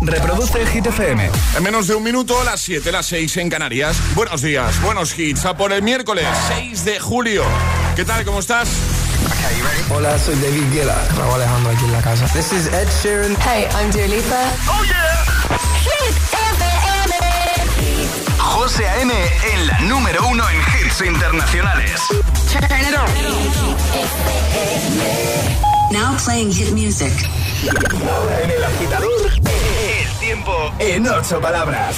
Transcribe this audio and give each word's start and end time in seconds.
Reproduce 0.00 0.64
Hit 0.66 0.86
FM. 0.86 1.30
En 1.56 1.62
menos 1.62 1.86
de 1.86 1.94
un 1.94 2.02
minuto, 2.02 2.42
las 2.44 2.60
7, 2.60 2.90
las 2.92 3.06
6 3.06 3.36
en 3.38 3.48
Canarias. 3.50 3.96
Buenos 4.14 4.42
días, 4.42 4.80
buenos 4.82 5.18
hits. 5.18 5.44
A 5.44 5.56
por 5.56 5.72
el 5.72 5.82
miércoles 5.82 6.26
6 6.48 6.84
de 6.84 7.00
julio. 7.00 7.42
¿Qué 7.96 8.04
tal? 8.04 8.24
¿Cómo 8.24 8.38
estás? 8.40 8.68
Hola, 9.90 10.18
soy 10.18 10.34
David 10.36 10.64
Guetta. 10.72 10.96
Raúl 11.16 11.34
Alejandro 11.34 11.72
aquí 11.72 11.84
en 11.84 11.92
la 11.92 12.00
casa. 12.02 12.26
This 12.32 12.52
is 12.52 12.66
Ed 12.66 12.88
Sheeran. 13.02 13.36
Hey, 13.40 13.66
I'm 13.78 13.90
Dua 13.90 14.06
Lipa. 14.06 14.40
¡Oh, 14.68 14.84
yeah! 14.84 15.24
Hit 15.82 16.16
FM. 16.32 17.14
José 18.38 18.88
A.M. 18.88 19.12
en 19.52 19.66
la 19.66 19.78
número 19.80 20.26
uno 20.28 20.44
en 20.48 20.56
hits 20.86 21.00
internacionales. 21.00 22.00
Turn 22.50 22.64
it 22.64 22.96
on. 22.96 23.04
Now 25.92 26.16
playing 26.24 26.52
hit 26.52 26.70
music. 26.72 27.12
En 28.42 28.50
el 28.50 28.64
agitador, 28.64 29.30
tiempo 30.34 30.74
en 30.80 31.06
ocho 31.06 31.40
palabras. 31.40 31.96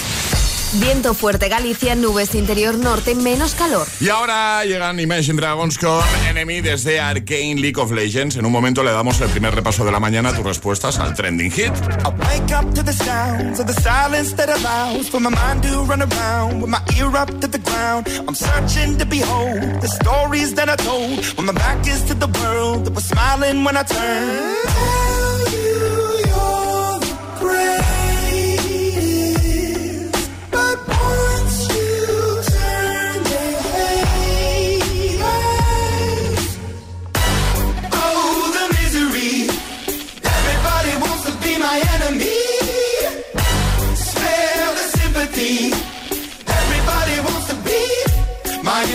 Viento 0.75 1.15
fuerte 1.15 1.49
Galicia, 1.49 1.95
nubes 1.95 2.35
interior 2.35 2.77
norte, 2.77 3.15
menos 3.15 3.55
calor. 3.55 3.87
Y 3.99 4.11
ahora 4.11 4.63
llegan 4.65 5.01
Imagine 5.01 5.41
Dragons 5.41 5.79
con 5.79 6.05
Enemy 6.29 6.61
desde 6.61 7.01
Arcane 7.01 7.55
League 7.55 7.81
of 7.81 7.93
Legends. 7.93 8.37
En 8.37 8.45
un 8.45 8.53
momento 8.53 8.83
le 8.83 8.91
damos 8.91 9.19
el 9.23 9.31
primer 9.31 9.55
repaso 9.55 9.87
de 9.87 9.93
la 9.93 10.01
mañana 10.01 10.31
a 10.31 10.35
tus 10.35 10.45
respuestas 10.45 10.99
al 10.99 11.15
trending 11.15 11.51
hit. 11.51 11.73
I 12.05 12.09
wake 12.09 12.53
up 12.53 12.75
to 12.75 12.83
the 12.83 12.93
sounds 12.93 13.59
of 13.59 13.67
the 13.67 13.81
silence 13.81 14.35
that 14.37 14.51
allows 14.51 15.09
for 15.09 15.19
my 15.19 15.31
mind 15.31 15.63
to 15.63 15.85
run 15.85 16.03
around 16.03 16.61
with 16.61 16.69
my 16.69 16.83
ear 16.99 17.17
up 17.17 17.31
to 17.41 17.49
the 17.49 17.59
ground. 17.59 18.07
I'm 18.29 18.35
searching 18.35 18.99
to 18.99 19.07
behold 19.07 19.81
the 19.81 19.89
stories 19.89 20.53
that 20.57 20.69
I 20.69 20.77
told 20.77 21.25
when 21.37 21.47
my 21.47 21.55
back 21.55 21.87
is 21.87 22.03
to 22.09 22.15
the 22.15 22.29
world 22.41 22.85
that 22.85 22.95
was 22.95 23.05
smiling 23.07 23.65
when 23.65 23.79
I 23.79 23.83
turned. 23.85 25.26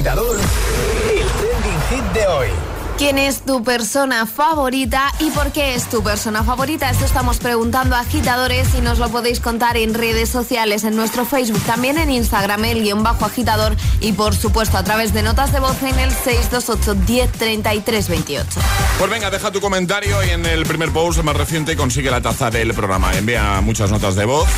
agitador, 0.00 0.38
el 0.38 1.26
trending 1.26 1.80
hit 1.90 2.12
de 2.14 2.26
hoy. 2.26 2.69
¿Quién 3.00 3.16
es 3.16 3.40
tu 3.46 3.64
persona 3.64 4.26
favorita 4.26 5.10
y 5.20 5.30
por 5.30 5.52
qué 5.52 5.74
es 5.74 5.88
tu 5.88 6.02
persona 6.02 6.44
favorita? 6.44 6.90
Esto 6.90 7.06
estamos 7.06 7.38
preguntando 7.38 7.96
a 7.96 8.00
agitadores 8.00 8.74
y 8.76 8.82
nos 8.82 8.98
lo 8.98 9.08
podéis 9.08 9.40
contar 9.40 9.78
en 9.78 9.94
redes 9.94 10.28
sociales, 10.28 10.84
en 10.84 10.96
nuestro 10.96 11.24
Facebook, 11.24 11.62
también 11.62 11.96
en 11.96 12.10
Instagram, 12.10 12.62
el 12.66 12.82
guion 12.82 13.02
bajo 13.02 13.24
agitador 13.24 13.74
y 14.00 14.12
por 14.12 14.36
supuesto 14.36 14.76
a 14.76 14.84
través 14.84 15.14
de 15.14 15.22
notas 15.22 15.50
de 15.50 15.60
voz 15.60 15.82
en 15.82 15.98
el 15.98 16.10
628 16.10 16.94
10 17.06 18.08
28. 18.10 18.60
Pues 18.98 19.10
venga, 19.10 19.30
deja 19.30 19.50
tu 19.50 19.62
comentario 19.62 20.22
y 20.22 20.28
en 20.28 20.44
el 20.44 20.66
primer 20.66 20.92
post 20.92 21.22
más 21.22 21.34
reciente 21.34 21.76
consigue 21.76 22.10
la 22.10 22.20
taza 22.20 22.50
del 22.50 22.74
programa. 22.74 23.16
Envía 23.16 23.62
muchas 23.62 23.90
notas 23.90 24.14
de 24.14 24.26
voz. 24.26 24.50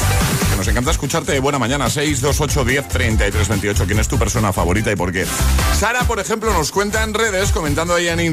Nos 0.57 0.69
encanta 0.69 0.93
escucharte 0.93 1.41
buena 1.41 1.59
mañana. 1.59 1.91
628 1.91 2.65
10 2.65 2.89
33 2.89 3.49
28. 3.49 3.87
¿Quién 3.87 3.99
es 3.99 4.07
tu 4.07 4.17
persona 4.17 4.53
favorita 4.53 4.93
y 4.93 4.97
por 4.97 5.13
qué? 5.13 5.27
Sara, 5.77 6.05
por 6.05 6.21
ejemplo, 6.21 6.53
nos 6.53 6.71
cuenta 6.71 7.03
en 7.03 7.15
redes, 7.15 7.51
comentando 7.51 7.95
ahí 7.95 8.07
en 8.07 8.21
Instagram, 8.21 8.32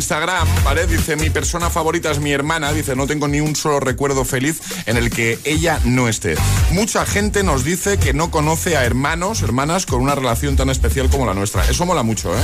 ¿vale? 0.64 0.88
Dice, 0.88 1.16
mi 1.16 1.30
persona 1.30 1.70
favorita 1.70 2.12
es 2.12 2.20
mi 2.20 2.32
hermana. 2.32 2.72
Dice, 2.72 2.96
no 2.96 3.08
tengo 3.08 3.28
ni 3.28 3.40
un 3.40 3.56
solo 3.56 3.80
recuerdo 3.80 4.26
feliz 4.26 4.60
en 4.86 4.98
el 4.98 5.10
que 5.10 5.40
ella 5.44 5.80
no 5.86 6.08
esté. 6.08 6.36
Mucha 6.72 7.06
gente 7.06 7.44
nos 7.44 7.64
dice 7.64 7.98
que 7.98 8.14
no 8.14 8.32
conoce 8.32 8.78
a 8.78 8.86
hermanos, 8.86 9.42
hermanas 9.42 9.86
con 9.86 10.02
una 10.02 10.16
relación 10.16 10.56
tan 10.56 10.70
especial 10.70 11.10
como 11.10 11.26
la 11.26 11.34
nuestra. 11.34 11.66
Eso 11.70 11.86
mola 11.86 12.04
mucho, 12.04 12.34
¿eh? 12.36 12.42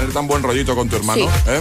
Tener 0.00 0.14
tan 0.14 0.26
buen 0.26 0.42
rollito 0.42 0.74
con 0.74 0.88
tu 0.88 0.96
hermano 0.96 1.26
Sí. 1.26 1.50
¿eh? 1.50 1.60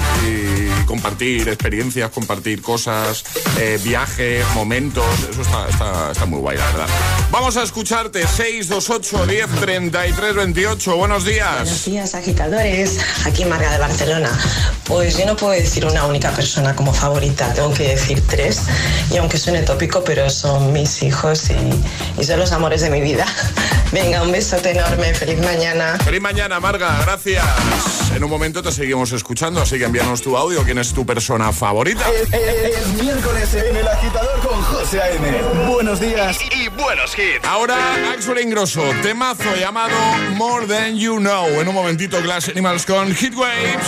y 0.82 0.86
compartir 0.86 1.50
experiencias, 1.50 2.10
compartir 2.10 2.62
cosas, 2.62 3.26
eh, 3.58 3.78
viajes, 3.84 4.46
momentos. 4.56 5.04
Eso 5.30 5.42
está, 5.42 5.68
está, 5.68 6.12
está 6.14 6.26
muy 6.26 6.40
guay, 6.40 6.58
la 6.58 6.66
verdad. 6.68 6.88
Vamos 7.32 7.58
a 7.58 7.64
escucharte 7.64 8.26
628 8.26 9.26
10 9.26 9.48
33 9.60 10.36
28. 10.36 10.96
Buenos 10.96 11.26
Buenos 11.26 11.26
días. 11.26 11.86
días, 11.86 12.16
agitadores. 12.16 13.00
Aquí 13.26 13.44
Marga 13.44 13.74
de 13.74 13.78
Barcelona. 13.80 14.30
Pues 14.86 15.18
yo 15.18 15.26
no 15.26 15.36
puedo 15.36 15.52
decir 15.52 15.86
una 15.86 16.06
única 16.06 16.32
persona 16.32 16.74
como 16.78 16.94
favorita, 16.94 17.54
tengo 17.54 17.74
que 17.74 17.90
decir 17.90 18.24
tres. 18.26 18.62
Y 19.12 19.18
aunque 19.18 19.38
suene 19.38 19.64
tópico, 19.64 20.02
pero 20.06 20.30
son 20.30 20.72
mis 20.72 21.04
hijos 21.04 21.50
y, 21.50 22.22
y 22.22 22.24
son 22.24 22.40
los 22.40 22.54
amores 22.54 22.80
de 22.82 22.90
mi 22.90 23.02
vida. 23.02 23.26
Venga, 23.92 24.22
un 24.22 24.32
besote 24.32 24.70
enorme, 24.72 25.14
feliz 25.16 25.40
mañana. 25.40 25.98
Feliz 26.06 26.22
mañana, 26.22 26.60
Marga, 26.60 27.00
gracias. 27.02 27.44
En 28.16 28.24
un 28.24 28.29
momento 28.30 28.62
te 28.62 28.72
seguimos 28.72 29.12
escuchando, 29.12 29.62
así 29.62 29.78
que 29.78 29.86
envíanos 29.86 30.22
tu 30.22 30.38
audio. 30.38 30.64
¿Quién 30.64 30.78
es 30.78 30.94
tu 30.94 31.06
persona 31.06 31.52
favorita? 31.52 32.06
Es, 32.10 32.32
es- 32.34 32.78
es 32.78 32.88
miércoles 33.04 33.54
en 33.54 33.76
el 33.76 33.88
agitador 33.88 34.40
con 34.48 34.62
José 34.64 35.02
A.M. 35.02 35.42
Buenos 35.68 36.00
días 36.00 36.38
y, 36.56 36.64
y 36.64 36.68
buenos 36.70 37.18
hits. 37.18 37.46
Ahora, 37.46 37.76
Axel 38.14 38.40
Ingrosso, 38.40 38.84
temazo 39.02 39.56
llamado 39.60 39.96
More 40.36 40.66
Than 40.68 40.98
You 40.98 41.18
Know. 41.18 41.48
En 41.62 41.68
un 41.68 41.74
momentito, 41.76 42.22
Glass 42.22 42.50
Animals 42.50 42.86
con 42.86 43.14
Heatwaves. 43.14 43.88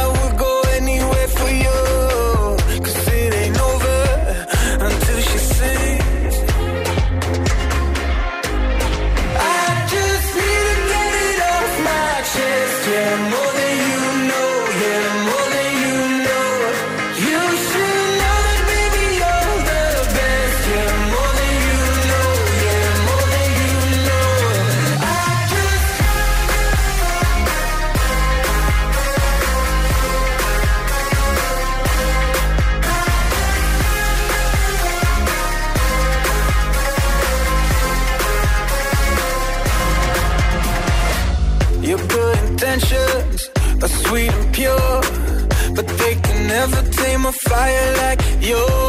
Damn. 12.83 13.40
yo. 48.51 48.80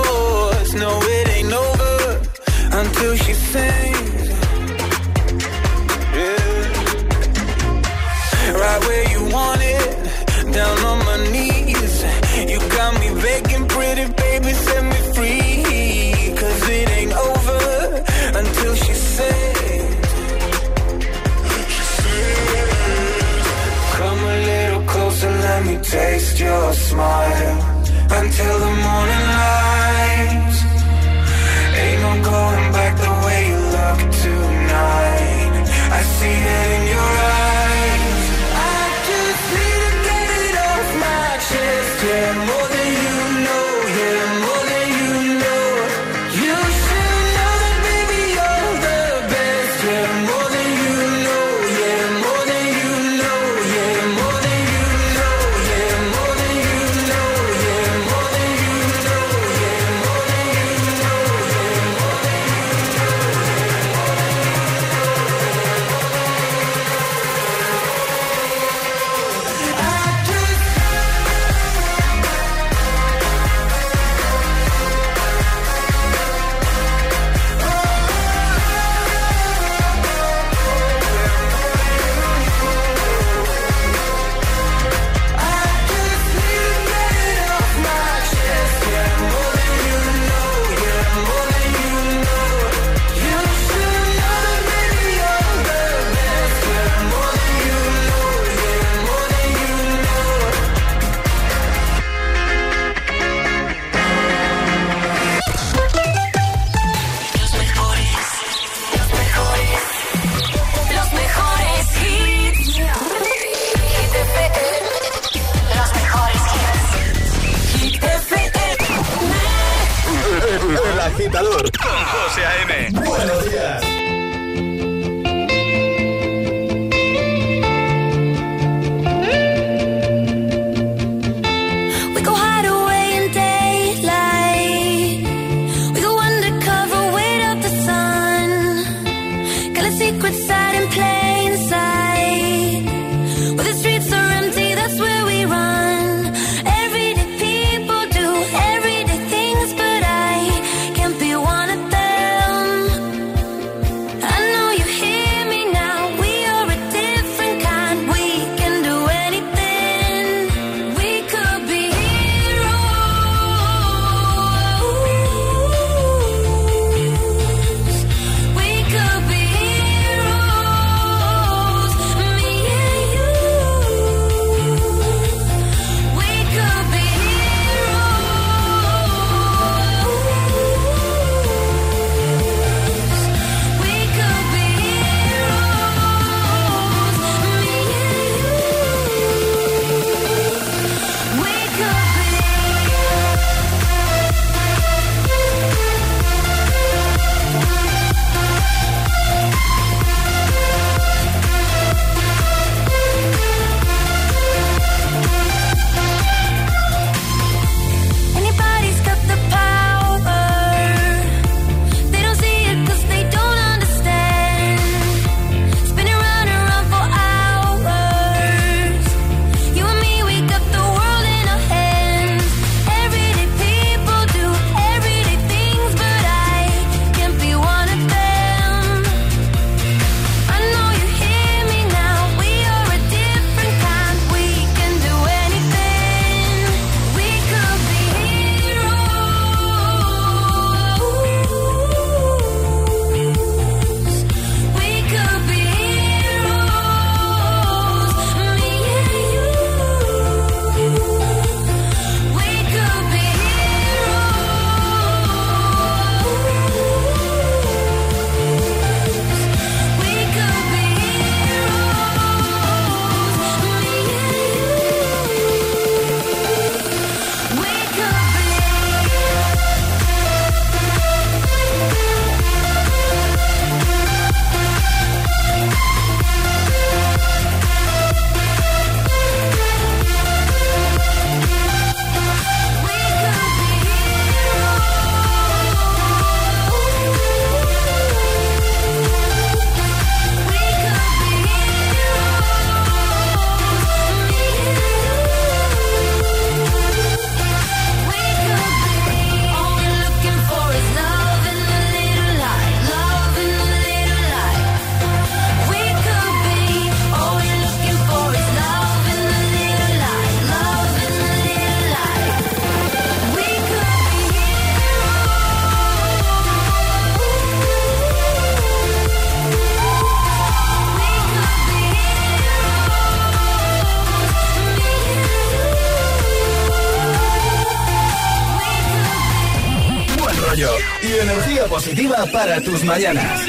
Positiva 331.83 332.25
para 332.33 332.61
tus 332.61 332.85
mañanas. 332.85 333.41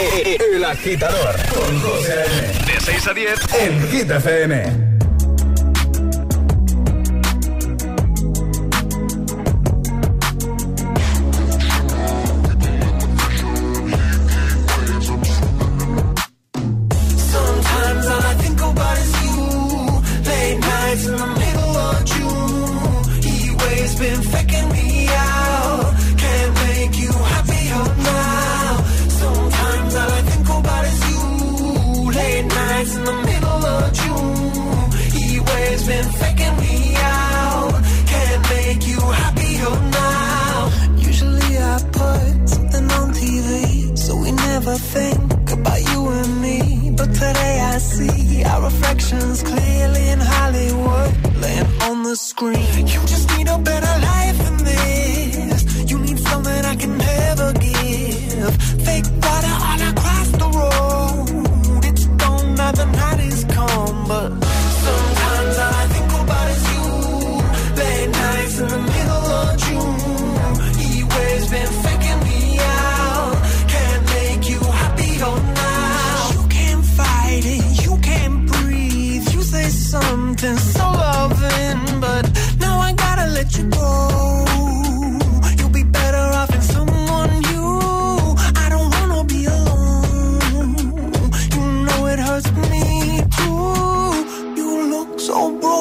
Eh, 0.00 0.36
El 0.54 0.64
agitador 0.64 1.36
con 1.54 1.80
José. 1.80 2.24
De 2.66 2.80
6 2.80 3.06
a 3.06 3.14
10. 3.14 3.40
en 3.60 3.88
Hit 3.90 4.10
FM. 4.10 4.95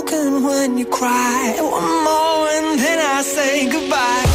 Broken 0.05 0.43
when 0.43 0.77
you 0.77 0.85
cry. 0.85 1.55
One 1.59 2.03
more 2.03 2.47
and 2.49 2.79
then 2.79 2.99
I 2.99 3.21
say 3.21 3.69
goodbye. 3.69 4.34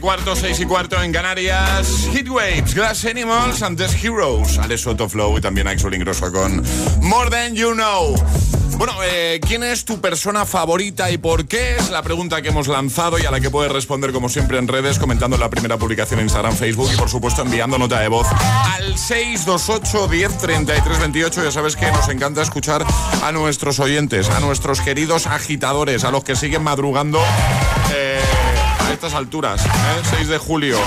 cuarto, 0.00 0.34
6 0.34 0.60
y 0.60 0.64
cuarto 0.64 1.00
en 1.02 1.12
Canarias. 1.12 2.08
Heatwaves, 2.12 2.74
Glass 2.74 3.04
Animals, 3.04 3.62
antes 3.62 4.02
Heroes. 4.02 4.58
Alex 4.58 4.80
Soto 4.80 5.08
Flow 5.08 5.36
y 5.38 5.40
también 5.40 5.68
Axel 5.68 5.94
Ingrosso 5.94 6.32
con 6.32 6.64
More 7.00 7.30
Than 7.30 7.54
You 7.54 7.72
Know. 7.72 8.16
Bueno, 8.78 8.94
eh, 9.04 9.40
¿quién 9.46 9.62
es 9.62 9.84
tu 9.84 10.00
persona 10.00 10.46
favorita 10.46 11.10
y 11.10 11.18
por 11.18 11.46
qué? 11.46 11.76
Es 11.76 11.90
la 11.90 12.02
pregunta 12.02 12.40
que 12.40 12.48
hemos 12.48 12.66
lanzado 12.66 13.18
y 13.18 13.26
a 13.26 13.30
la 13.30 13.38
que 13.38 13.50
puedes 13.50 13.70
responder 13.70 14.10
como 14.10 14.30
siempre 14.30 14.58
en 14.58 14.68
redes, 14.68 14.98
comentando 14.98 15.36
la 15.36 15.50
primera 15.50 15.76
publicación 15.76 16.20
en 16.20 16.26
Instagram, 16.26 16.54
Facebook 16.54 16.88
y 16.92 16.96
por 16.96 17.10
supuesto 17.10 17.42
enviando 17.42 17.76
nota 17.76 18.00
de 18.00 18.08
voz 18.08 18.26
al 18.30 18.96
628 18.96 20.08
10 20.08 20.38
33 20.38 20.98
28. 20.98 21.44
Ya 21.44 21.52
sabes 21.52 21.76
que 21.76 21.92
nos 21.92 22.08
encanta 22.08 22.40
escuchar 22.40 22.86
a 23.22 23.32
nuestros 23.32 23.80
oyentes, 23.80 24.30
a 24.30 24.40
nuestros 24.40 24.80
queridos 24.80 25.26
agitadores, 25.26 26.04
a 26.04 26.10
los 26.10 26.24
que 26.24 26.34
siguen 26.34 26.62
madrugando. 26.62 27.20
Eh, 28.90 28.92
a 28.92 28.94
estas 28.94 29.14
alturas, 29.14 29.64
¿eh? 29.64 29.68
6 30.16 30.28
de 30.28 30.38
julio. 30.38 30.78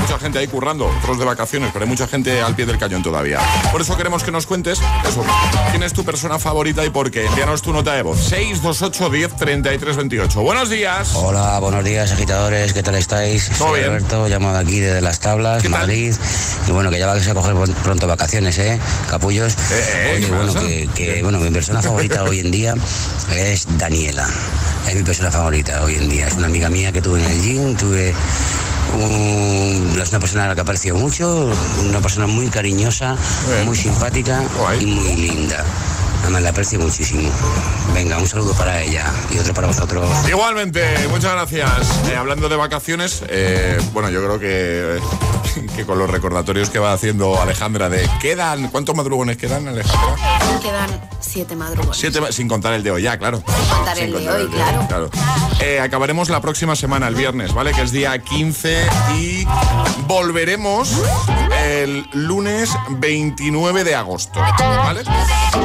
Mucha 0.00 0.18
gente 0.18 0.38
ahí 0.38 0.48
currando, 0.48 0.86
otros 0.86 1.18
de 1.18 1.24
vacaciones, 1.24 1.70
pero 1.72 1.84
hay 1.84 1.88
mucha 1.88 2.06
gente 2.06 2.40
al 2.40 2.54
pie 2.54 2.66
del 2.66 2.78
cañón 2.78 3.02
todavía. 3.02 3.38
Por 3.70 3.80
eso 3.80 3.96
queremos 3.96 4.22
que 4.24 4.30
nos 4.30 4.46
cuentes 4.46 4.80
eso. 5.08 5.24
¿Quién 5.70 5.82
es 5.82 5.92
tu 5.92 6.04
persona 6.04 6.38
favorita 6.38 6.84
y 6.84 6.90
por 6.90 7.10
qué? 7.10 7.26
Envíanos 7.26 7.62
tu 7.62 7.72
nota 7.72 7.94
de 7.94 8.02
voz. 8.02 8.18
628 8.20 9.10
10 9.10 9.36
33 9.36 9.96
28. 9.96 10.40
Buenos 10.42 10.70
días. 10.70 11.12
Hola, 11.14 11.58
buenos 11.60 11.84
días 11.84 12.10
agitadores, 12.12 12.72
¿qué 12.72 12.82
tal 12.82 12.94
estáis? 12.94 13.48
Todo 13.50 13.68
Soy 13.70 13.80
bien. 13.80 13.92
Alberto, 13.92 14.28
llamo 14.28 14.52
de 14.52 14.58
aquí 14.58 14.80
desde 14.80 15.00
Las 15.00 15.20
Tablas, 15.20 15.68
Madrid. 15.68 16.14
Y 16.66 16.70
bueno, 16.72 16.90
que 16.90 16.98
ya 16.98 17.06
vais 17.06 17.26
a 17.28 17.34
coger 17.34 17.54
pronto 17.82 18.06
vacaciones, 18.06 18.58
¿eh? 18.58 18.78
Capullos. 19.08 19.54
eh, 19.70 20.12
Oye, 20.16 20.26
¿qué 20.26 20.32
bueno, 20.32 20.54
que, 20.94 21.20
bueno, 21.22 21.38
mi 21.38 21.50
persona 21.50 21.82
favorita 21.82 22.24
hoy 22.24 22.40
en 22.40 22.50
día 22.50 22.74
es 23.30 23.66
Daniela. 23.78 24.26
Es 24.88 24.94
mi 24.96 25.02
persona 25.02 25.30
favorita 25.30 25.82
hoy 25.84 25.94
en 25.94 26.08
día. 26.08 26.26
Es 26.26 26.34
una 26.34 26.46
amiga 26.46 26.68
mía 26.68 26.90
que 26.92 27.00
tuve 27.00 27.24
en 27.24 27.30
el 27.30 27.42
gym, 27.42 27.76
tuve 27.76 28.12
un- 28.94 29.98
es 30.00 30.08
una 30.10 30.18
persona 30.20 30.44
a 30.44 30.48
la 30.48 30.54
que 30.54 30.60
aprecio 30.62 30.94
mucho, 30.96 31.50
una 31.88 32.00
persona 32.00 32.26
muy 32.26 32.48
cariñosa, 32.48 33.16
muy 33.64 33.76
simpática 33.76 34.42
y 34.80 34.86
muy 34.86 35.14
linda. 35.16 35.64
Además, 36.22 36.42
la 36.42 36.50
aprecio 36.50 36.78
muchísimo. 36.80 37.30
Venga, 37.94 38.18
un 38.18 38.26
saludo 38.26 38.52
para 38.54 38.82
ella 38.82 39.04
y 39.30 39.38
otro 39.38 39.54
para 39.54 39.68
vosotros. 39.68 40.06
Igualmente, 40.28 40.84
muchas 41.08 41.32
gracias. 41.32 41.70
Eh, 42.10 42.16
hablando 42.16 42.48
de 42.48 42.56
vacaciones, 42.56 43.22
eh, 43.28 43.78
bueno, 43.92 44.10
yo 44.10 44.20
creo 44.22 44.38
que, 44.38 44.98
que 45.76 45.84
con 45.84 45.98
los 45.98 46.10
recordatorios 46.10 46.70
que 46.70 46.78
va 46.78 46.92
haciendo 46.92 47.40
Alejandra 47.40 47.88
de 47.88 48.08
quedan, 48.20 48.68
¿cuántos 48.68 48.94
madrugones 48.94 49.36
quedan, 49.36 49.68
Alejandra? 49.68 50.16
Quedan 50.62 51.00
siete 51.20 51.56
madrugones. 51.56 51.96
Siete, 51.96 52.20
sin 52.32 52.48
contar 52.48 52.74
el 52.74 52.82
de 52.82 52.90
hoy, 52.90 53.02
ya, 53.02 53.18
claro. 53.18 53.42
contar 53.42 53.98
el 53.98 54.12
de 54.12 54.30
hoy, 54.30 54.48
claro. 54.48 55.10
Eh, 55.60 55.80
acabaremos 55.80 56.28
la 56.28 56.40
próxima 56.40 56.76
semana, 56.76 57.08
el 57.08 57.14
viernes, 57.14 57.52
¿vale? 57.52 57.72
Que 57.72 57.82
es 57.82 57.92
día 57.92 58.18
15 58.18 58.86
y 59.18 59.46
volveremos 60.06 60.90
el 61.66 62.08
lunes 62.12 62.70
29 62.90 63.84
de 63.84 63.94
agosto, 63.94 64.40
¿vale? 64.58 65.02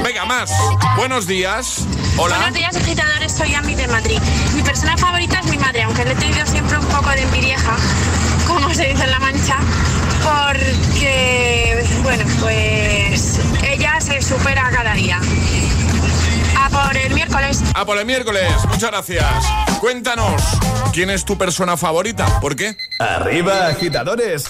Venga, 0.04 0.25
más. 0.25 0.51
Buenos 0.98 1.27
días. 1.27 1.86
Hola. 2.18 2.38
Buenos 2.38 2.56
días, 2.56 2.75
agitadores. 2.75 3.32
Soy 3.32 3.54
Ami 3.54 3.75
de 3.75 3.88
Madrid. 3.88 4.20
Mi 4.54 4.62
persona 4.62 4.98
favorita 4.98 5.39
es 5.39 5.46
mi 5.48 5.58
madre, 5.58 5.84
aunque 5.84 6.06
le 6.06 6.12
he 6.12 6.15
tenido 6.15 6.46
siempre 6.46 6.77
un 6.77 6.86
poco 6.86 7.10
de 7.10 7.22
envidieja, 7.22 7.75
como 8.66 8.74
se 8.74 8.88
dice 8.88 9.04
en 9.04 9.12
La 9.12 9.20
Mancha, 9.20 9.58
porque, 10.24 11.86
bueno, 12.02 12.26
pues 12.40 13.40
ella 13.64 14.02
se 14.02 14.20
supera 14.24 14.72
cada 14.72 14.96
día. 14.96 15.22
A 16.58 16.70
por 16.70 16.98
el 16.98 17.14
miércoles. 17.14 17.62
A 17.76 17.86
por 17.86 18.00
el 18.00 18.08
miércoles. 18.08 18.50
Muchas 18.68 18.90
gracias. 18.90 19.24
Cuéntanos, 19.80 20.42
¿quién 20.94 21.12
es 21.12 21.26
tu 21.26 21.38
persona 21.38 21.78
favorita? 21.78 22.40
¿Por 22.40 22.56
qué? 22.56 22.76
Arriba, 22.98 23.68
agitadores. 23.68 24.46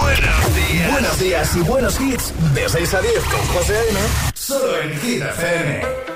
Buenos 0.00 0.54
días. 0.54 0.92
Buenos 0.92 1.18
días 1.18 1.56
y 1.56 1.60
buenos 1.62 2.00
hits. 2.00 2.32
De 2.54 2.68
6 2.68 2.94
a 2.94 3.00
10 3.00 3.14
con 3.24 3.46
José 3.48 3.78
A.M. 3.78 3.98
Solo 4.32 4.80
en 4.80 5.00
Hit 5.00 5.22
FM. 5.22 6.15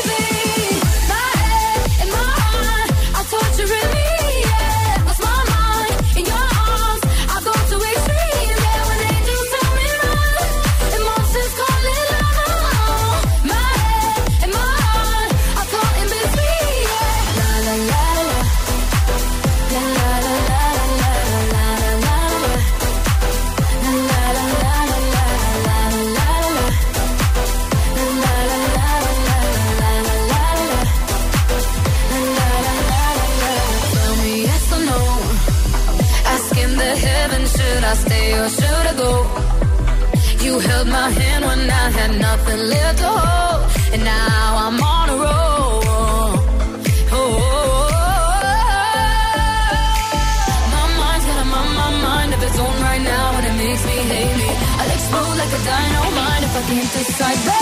Decide, 56.93 57.60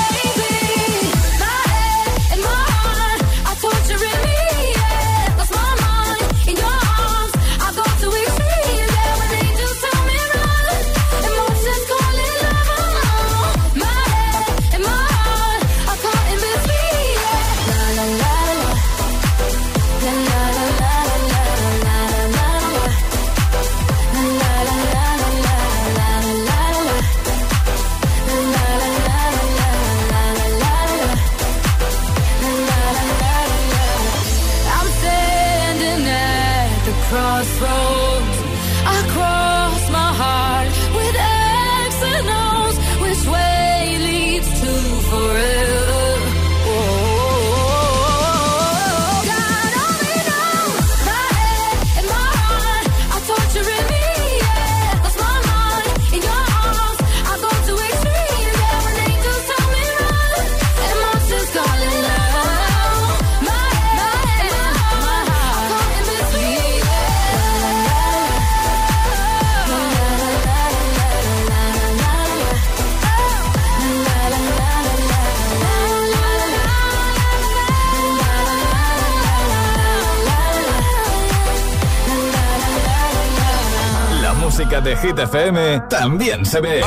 Hit 85.01 85.17
FM 85.17 85.79
también 85.89 86.45
se 86.45 86.59
ve. 86.59 86.81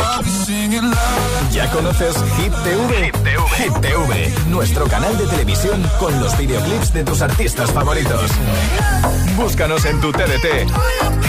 ¿Ya 1.51 1.71
conoces 1.71 2.15
Hit 2.37 2.53
TV? 2.63 3.13
Hit 3.57 3.73
TV, 3.81 4.35
nuestro 4.49 4.87
canal 4.87 5.17
de 5.17 5.27
televisión 5.27 5.83
con 5.99 6.21
los 6.21 6.37
videoclips 6.37 6.93
de 6.93 7.05
tus 7.05 7.23
artistas 7.23 7.71
favoritos. 7.73 8.31
Búscanos 9.37 9.85
en 9.87 10.01
tu 10.01 10.13
TDT. 10.13 10.69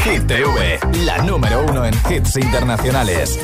Hit 0.03 0.27
TV, 0.27 0.79
la 1.05 1.19
número 1.19 1.63
uno 1.69 1.85
en 1.85 1.93
hits 2.09 2.35
internacionales. 2.35 3.39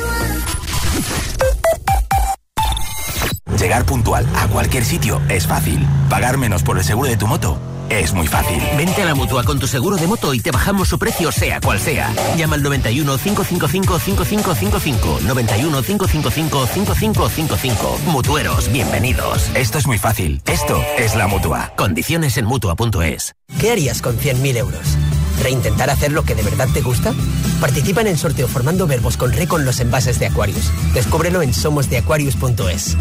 Llegar 3.58 3.86
puntual 3.86 4.28
a 4.36 4.47
cualquier 4.47 4.84
sitio 4.84 5.21
es 5.30 5.47
fácil. 5.47 5.88
Pagar 6.10 6.38
menos 6.38 6.63
por 6.63 6.78
el 6.78 6.84
seguro 6.84 7.10
de 7.10 7.17
tu 7.17 7.28
moto 7.28 7.69
es 7.89 8.13
muy 8.13 8.28
fácil. 8.28 8.62
Vente 8.78 9.02
a 9.02 9.06
la 9.06 9.15
mutua 9.15 9.43
con 9.43 9.60
tu 9.60 9.67
seguro 9.67 9.97
de 9.97 10.08
moto 10.08 10.34
y 10.34 10.39
te 10.39 10.52
bajamos 10.52 10.88
su 10.88 10.97
precio, 10.99 11.32
sea 11.32 11.60
cual 11.60 11.80
sea. 11.80 12.13
Llama 12.38 12.56
al 12.56 12.63
91 12.63 13.17
555 13.17 13.99
5555. 13.99 15.19
91 15.25 15.82
555 15.84 16.67
5555. 16.67 17.99
Mutueros, 18.08 18.71
bienvenidos. 18.71 19.49
Esto 19.56 19.78
es 19.78 19.88
muy 19.88 19.97
fácil. 19.97 20.41
Esto 20.45 20.82
es 20.97 21.15
la 21.15 21.28
mutua. 21.28 21.73
Condiciones 21.75 22.38
en 22.38 22.45
mutua.es. 22.45 23.34
¿Qué 23.60 23.71
harías 23.71 24.02
con 24.02 24.17
100.000 24.17 24.58
euros? 24.58 24.97
¿Reintentar 25.41 25.89
hacer 25.89 26.12
lo 26.12 26.23
que 26.23 26.36
de 26.36 26.43
verdad 26.43 26.67
te 26.73 26.82
gusta? 26.82 27.13
Participa 27.62 28.02
en 28.02 28.08
el 28.08 28.17
sorteo 28.17 28.47
formando 28.47 28.88
verbos 28.88 29.17
con 29.17 29.32
re 29.32 29.47
con 29.47 29.65
los 29.65 29.80
envases 29.80 30.19
de 30.19 30.28
Aquarius. 30.28 30.71
Descúbrelo 30.93 31.41
en 31.41 31.54
somosdeaquarius.es. 31.54 32.97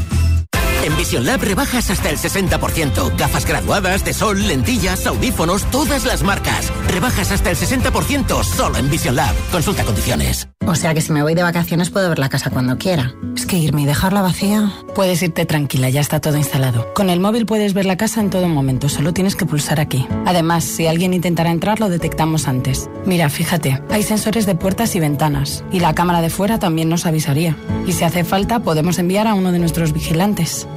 En 0.85 0.97
Vision 0.97 1.27
Lab 1.27 1.43
rebajas 1.43 1.91
hasta 1.91 2.09
el 2.09 2.17
60%. 2.19 3.17
Gafas 3.17 3.47
graduadas, 3.47 4.05
de 4.05 4.15
sol, 4.15 4.47
lentillas, 4.47 5.07
audífonos, 5.07 5.65
todas 5.71 6.05
las 6.05 6.23
marcas. 6.23 6.73
Rebajas 6.89 7.33
hasta 7.33 7.51
el 7.51 7.57
60% 7.57 8.45
solo 8.45 8.79
en 8.79 8.89
Vision 8.89 9.17
Lab. 9.17 9.35
Consulta 9.51 9.85
condiciones. 9.85 10.49
O 10.69 10.75
sea 10.75 10.93
que 10.93 11.01
si 11.01 11.13
me 11.13 11.23
voy 11.23 11.35
de 11.35 11.43
vacaciones 11.43 11.89
puedo 11.89 12.11
ver 12.11 12.19
la 12.19 12.29
casa 12.29 12.51
cuando 12.51 12.77
quiera. 12.77 13.15
Es 13.35 13.47
que 13.47 13.57
irme 13.57 13.83
y 13.83 13.87
dejarla 13.87 14.21
vacía. 14.21 14.71
Puedes 14.95 15.23
irte 15.23 15.47
tranquila, 15.47 15.89
ya 15.89 16.03
está 16.03 16.21
todo 16.21 16.37
instalado. 16.37 16.93
Con 16.93 17.09
el 17.09 17.21
móvil 17.21 17.47
puedes 17.47 17.73
ver 17.73 17.87
la 17.87 17.97
casa 17.97 18.21
en 18.21 18.29
todo 18.29 18.49
momento, 18.49 18.91
solo 18.91 19.15
tienes 19.15 19.35
que 19.35 19.47
pulsar 19.47 19.81
aquí. 19.81 20.07
Además, 20.27 20.65
si 20.65 20.87
alguien 20.87 21.15
intentara 21.15 21.51
entrar, 21.51 21.81
lo 21.81 21.89
detectamos 21.89 22.49
antes. 22.49 22.91
Mira, 23.07 23.31
fíjate, 23.31 23.83
hay 23.89 24.03
sensores 24.03 24.45
de 24.45 24.57
puertas 24.57 24.95
y 24.95 25.01
ventanas. 25.01 25.65
Y 25.73 25.81
la 25.81 25.95
cámara 25.95 26.21
de 26.21 26.29
fuera 26.29 26.59
también 26.59 26.91
nos 26.91 27.07
avisaría. 27.07 27.57
Y 27.87 27.93
si 27.93 28.05
hace 28.05 28.23
falta, 28.23 28.61
podemos 28.61 28.99
enviar 28.99 29.27
a 29.27 29.33
uno 29.33 29.53
de 29.53 29.61
nuestros 29.61 29.95
vigilantes. 29.95 30.69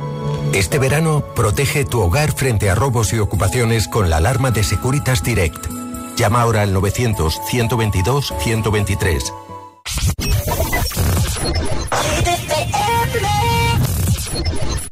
Este 0.54 0.80
verano, 0.80 1.24
protege 1.34 1.86
tu 1.86 2.02
hogar 2.02 2.34
frente 2.34 2.70
a 2.70 2.76
robos 2.76 3.14
y 3.14 3.20
ocupaciones 3.20 3.88
con 3.88 4.10
la 4.10 4.18
alarma 4.18 4.52
de 4.52 4.64
Securitas 4.64 5.24
Direct. 5.24 5.66
Llama 6.18 6.42
ahora 6.42 6.64
al 6.64 6.76
900-122-123. 6.76 9.32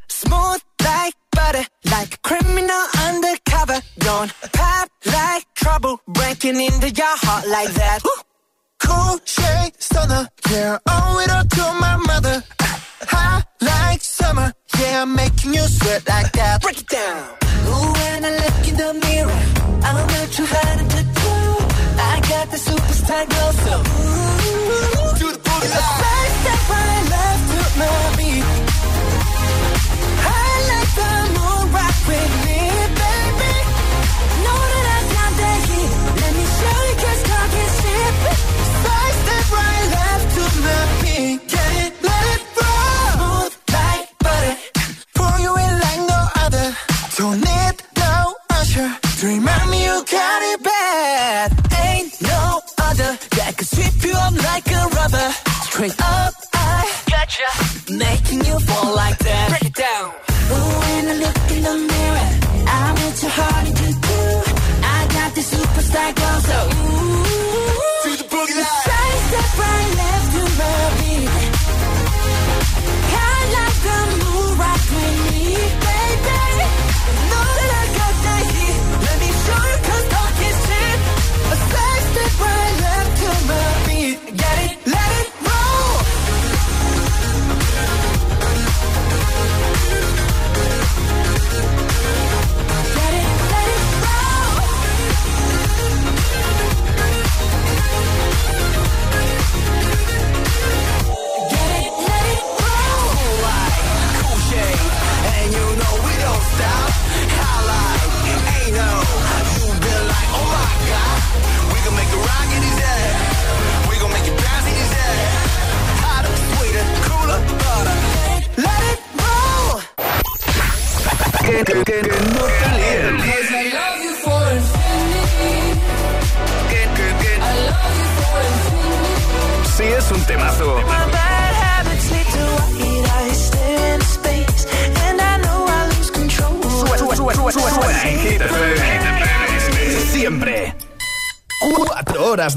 Smooth 0.08 0.62
like 0.80 1.16
butter, 1.32 1.66
like 1.84 2.16
a 2.16 2.18
criminal 2.22 2.88
undercover. 3.08 3.82
Don't 3.98 4.32
pop 4.54 4.90
like 5.06 5.46
trouble, 5.56 6.00
breaking 6.08 6.60
into 6.62 6.90
your 6.90 7.18
heart 7.22 7.46
like 7.48 7.74
that. 7.74 8.02
Cool 8.80 9.20
shade 9.26 9.74
stunner, 9.78 10.28
yeah, 10.50 10.78
owe 10.88 11.20
it 11.20 11.30
all 11.32 11.46
to 11.46 11.74
my 11.80 11.98
mother. 11.98 12.44
Hot 13.08 13.46
like 13.62 14.02
summer, 14.02 14.52
yeah, 14.80 15.02
I'm 15.02 15.16
making 15.16 15.54
you 15.54 15.62
sweat 15.62 16.08
like 16.08 16.32
that. 16.34 16.62
Break 16.62 16.80
it 16.80 16.88
down. 16.88 17.24
Ooh, 17.68 17.92
when 18.00 18.26
I 18.26 18.32
look 18.42 18.68
in 18.70 18.76
the 18.82 18.94
mirror, 19.06 19.42
I'm 19.86 19.98
not 20.14 20.28
too 20.38 20.48
hard 20.48 20.80
to 20.94 21.02
do. 21.22 21.34
I 22.12 22.16
got 22.32 22.46
the 22.54 22.58
superstar 22.58 23.24
glow, 23.32 23.52
so 23.66 23.74
ooh, 23.80 25.20
to 25.20 25.26
the 25.36 25.40
boogie 25.46 25.72
line. 25.76 26.00
First 26.04 26.36
step 26.42 26.62
right 26.74 27.06
left 27.14 27.44
to 27.52 27.60
my 27.80 28.00
beat. 28.18 28.46
I 30.22 30.50
like 30.72 30.92
the 31.00 31.39
Don't 47.20 47.42
need 47.42 47.76
no 47.98 48.34
usher 48.52 48.90
to 49.20 49.28
remind 49.28 49.70
me 49.72 49.84
you 49.84 50.06
got 50.10 50.42
it 50.52 50.64
bad. 50.64 51.52
Ain't 51.84 52.22
no 52.22 52.62
other 52.88 53.12
that 53.36 53.56
could 53.58 53.68
sweep 53.68 54.06
you 54.06 54.14
up 54.14 54.36
like 54.50 54.66
a 54.72 54.88
rubber. 54.96 55.30
Straight 55.68 56.00
up, 56.00 56.34
I 56.54 56.90
gotcha. 57.12 57.50
Making 57.92 58.46
you 58.46 58.58
fall 58.62 58.96
like 58.96 59.18
that. 59.18 59.50
Break 59.50 59.66
it 59.66 59.76
down. 59.76 60.14
Ooh, 60.54 60.80
when 60.80 61.10
I 61.10 61.16
look 61.26 61.38
in 61.52 61.62
the 61.68 61.76
mirror, 61.92 62.30
I'm 62.78 62.96
with 62.96 63.22
your 63.22 63.32
heart 63.36 63.68
to 63.68 63.88
do. 64.08 64.22
I 64.96 65.00
got 65.18 65.36
the 65.36 65.42
superstar 65.42 66.16
glow, 66.16 66.40
so 66.48 66.94
ooh. 66.96 66.99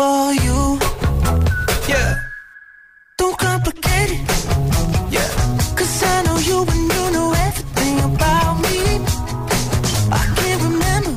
for 0.00 0.32
you. 0.46 0.60
Yeah. 1.92 2.10
Don't 3.18 3.36
complicate 3.48 4.10
it. 4.16 4.22
Yeah. 5.16 5.30
Cause 5.78 5.94
I 6.12 6.16
know 6.26 6.38
you 6.48 6.58
and 6.74 6.84
you 6.94 7.04
know 7.16 7.28
everything 7.46 7.96
about 8.10 8.54
me. 8.64 8.78
I 10.20 10.22
can't 10.38 10.62
remember 10.68 11.12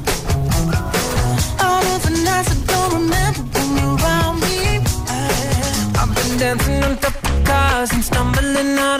all 1.68 1.84
of 1.96 2.00
the 2.08 2.14
nights 2.28 2.50
I 2.56 2.58
don't 2.74 2.92
remember 3.00 3.42
when 3.56 3.70
you're 3.80 3.96
around 4.04 4.36
me. 4.46 4.58
I- 5.18 6.02
I've 6.02 6.12
been 6.18 6.32
dancing 6.44 6.84
on 6.88 6.94
top 7.04 7.16
of 7.30 7.36
cars 7.50 7.90
and 7.96 8.04
stumbling 8.10 8.72
out 8.90 9.00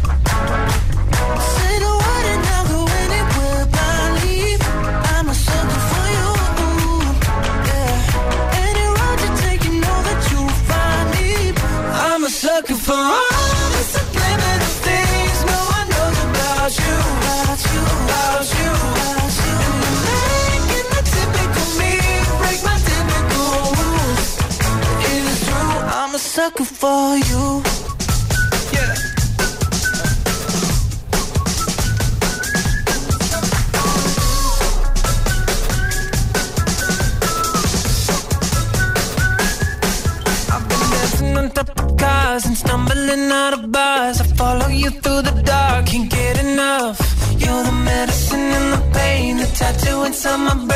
Tattoo 50.31 50.47
inside 50.47 50.67
my 50.67 50.70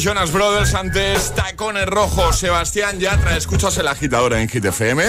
Jonas 0.00 0.32
Brothers, 0.32 0.74
antes 0.74 1.34
Tacones 1.34 1.86
Rojos, 1.86 2.38
Sebastián 2.38 2.98
Yatra, 2.98 3.36
escuchas 3.36 3.76
el 3.76 3.86
agitador 3.86 4.32
en 4.32 4.48
Hit 4.48 4.64
FM. 4.64 5.04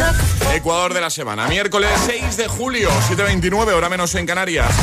Ecuador 0.54 0.93
de 0.93 1.00
la 1.00 1.10
semana, 1.10 1.48
miércoles 1.48 1.89
6 2.06 2.36
de 2.36 2.48
julio, 2.48 2.89
7.29, 3.10 3.74
hora 3.74 3.88
menos 3.88 4.13
en 4.15 4.26
Canarias. 4.26 4.76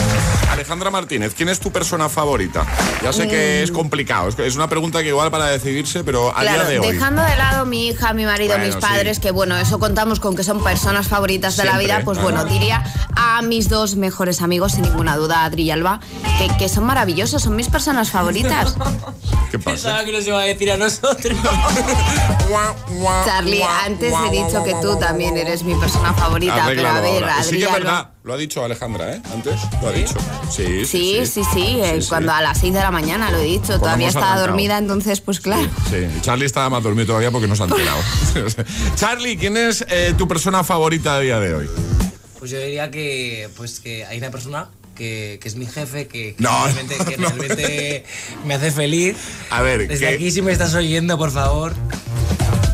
Alejandra 0.50 0.90
Martínez, 0.90 1.34
¿quién 1.36 1.50
es 1.50 1.60
tu 1.60 1.70
persona 1.70 2.08
favorita? 2.08 2.66
Ya 3.02 3.12
sé 3.14 3.28
que 3.28 3.62
es 3.62 3.72
complicado, 3.72 4.28
es- 4.28 4.56
una 4.56 4.68
pregunta 4.68 5.02
que 5.02 5.08
igual 5.08 5.30
para 5.30 5.46
decidirse, 5.46 6.04
pero 6.04 6.30
a 6.36 6.40
Claro, 6.42 6.60
día 6.60 6.68
de 6.68 6.78
hoy. 6.80 6.92
dejando 6.92 7.22
de 7.22 7.34
lado 7.36 7.64
mi 7.64 7.88
hija, 7.88 8.12
mi 8.12 8.26
marido, 8.26 8.54
Bueno, 8.58 8.66
mis 8.66 8.76
padres, 8.76 9.16
sí. 9.16 9.22
que 9.22 9.30
bueno, 9.30 9.56
eso 9.56 9.78
contamos 9.78 10.20
con 10.20 10.36
que 10.36 10.44
son 10.44 10.62
personas 10.62 11.08
favoritas 11.08 11.56
de 11.56 11.64
la 11.64 11.72
Siempre, 11.78 11.86
vida, 11.86 12.02
pues 12.04 12.20
bueno, 12.20 12.44
diría 12.44 12.84
a 13.16 13.40
mis 13.40 13.70
dos 13.70 13.96
mejores 13.96 14.42
amigos, 14.42 14.72
sin 14.72 14.82
ninguna 14.82 15.16
duda, 15.16 15.44
Adri 15.44 15.62
y 15.62 15.70
Alba, 15.70 16.00
que, 16.38 16.48
que 16.58 16.68
son 16.68 16.84
maravillosos, 16.84 17.42
son 17.42 17.56
mis 17.56 17.68
personas 17.68 18.10
favoritas. 18.10 18.74
¿Qué 19.50 19.58
pasa? 19.58 19.70
Pensaba 19.70 20.04
que 20.04 20.12
nos 20.12 20.26
iba 20.26 20.38
a 20.40 20.44
decir 20.44 20.70
a 20.70 20.76
nosotros. 20.76 21.38
Charlie, 23.24 23.62
antes 23.86 24.12
he 24.26 24.30
dicho 24.30 24.62
que 24.62 24.74
tú 24.82 24.96
también 24.98 25.36
eres 25.38 25.62
mi 25.62 25.74
persona 25.74 26.12
favorita, 26.12 26.64
pero 26.66 26.86
a 26.88 27.00
ver, 27.00 27.24
ahora. 27.24 27.42
Sí 27.42 27.48
Adri 27.48 27.58
que 27.58 27.64
es 27.64 27.70
Alba- 27.70 27.78
verdad, 27.78 28.10
lo 28.24 28.34
ha 28.34 28.36
dicho 28.36 28.64
Alejandra, 28.64 29.14
¿eh? 29.14 29.22
Antes 29.32 29.60
lo 29.80 29.88
ha 29.88 29.92
dicho. 29.92 30.14
Sí, 30.50 30.84
Sí, 30.84 31.26
sí, 31.26 31.42
sí, 31.52 31.80
eh, 31.82 32.00
cuando 32.08 32.32
a 32.32 32.42
las 32.42 32.58
6 32.58 32.74
de 32.74 32.80
la 32.80 32.89
mañana 32.90 33.30
lo 33.30 33.38
he 33.38 33.44
dicho, 33.44 33.78
todavía 33.78 34.06
hemos 34.06 34.14
estaba 34.16 34.26
arrancado. 34.32 34.46
dormida, 34.48 34.78
entonces 34.78 35.20
pues 35.20 35.40
claro. 35.40 35.68
Sí, 35.90 36.06
Charlie 36.22 36.46
estaba 36.46 36.68
más 36.70 36.82
dormido 36.82 37.06
todavía 37.08 37.30
porque 37.30 37.46
no 37.48 37.56
se 37.56 37.62
ha 37.62 37.66
enterado. 37.66 37.98
Charlie, 38.96 39.36
¿quién 39.36 39.56
es 39.56 39.84
eh, 39.88 40.14
tu 40.16 40.26
persona 40.28 40.64
favorita 40.64 41.16
a 41.16 41.20
día 41.20 41.38
de 41.40 41.54
hoy? 41.54 41.70
Pues 42.38 42.50
yo 42.50 42.58
diría 42.58 42.90
que, 42.90 43.48
pues 43.56 43.80
que 43.80 44.04
hay 44.06 44.18
una 44.18 44.30
persona 44.30 44.68
que, 44.94 45.38
que 45.42 45.48
es 45.48 45.56
mi 45.56 45.66
jefe, 45.66 46.06
que, 46.06 46.34
que 46.34 46.42
No, 46.42 46.64
realmente, 46.64 46.96
que 47.04 47.16
no. 47.18 47.28
realmente 47.28 48.04
me 48.46 48.54
hace 48.54 48.70
feliz. 48.72 49.16
A 49.50 49.60
ver, 49.62 49.86
Desde 49.88 50.08
que- 50.08 50.14
aquí, 50.14 50.30
si 50.30 50.40
me 50.42 50.52
estás 50.52 50.74
oyendo, 50.74 51.16
por 51.18 51.30
favor. 51.30 51.74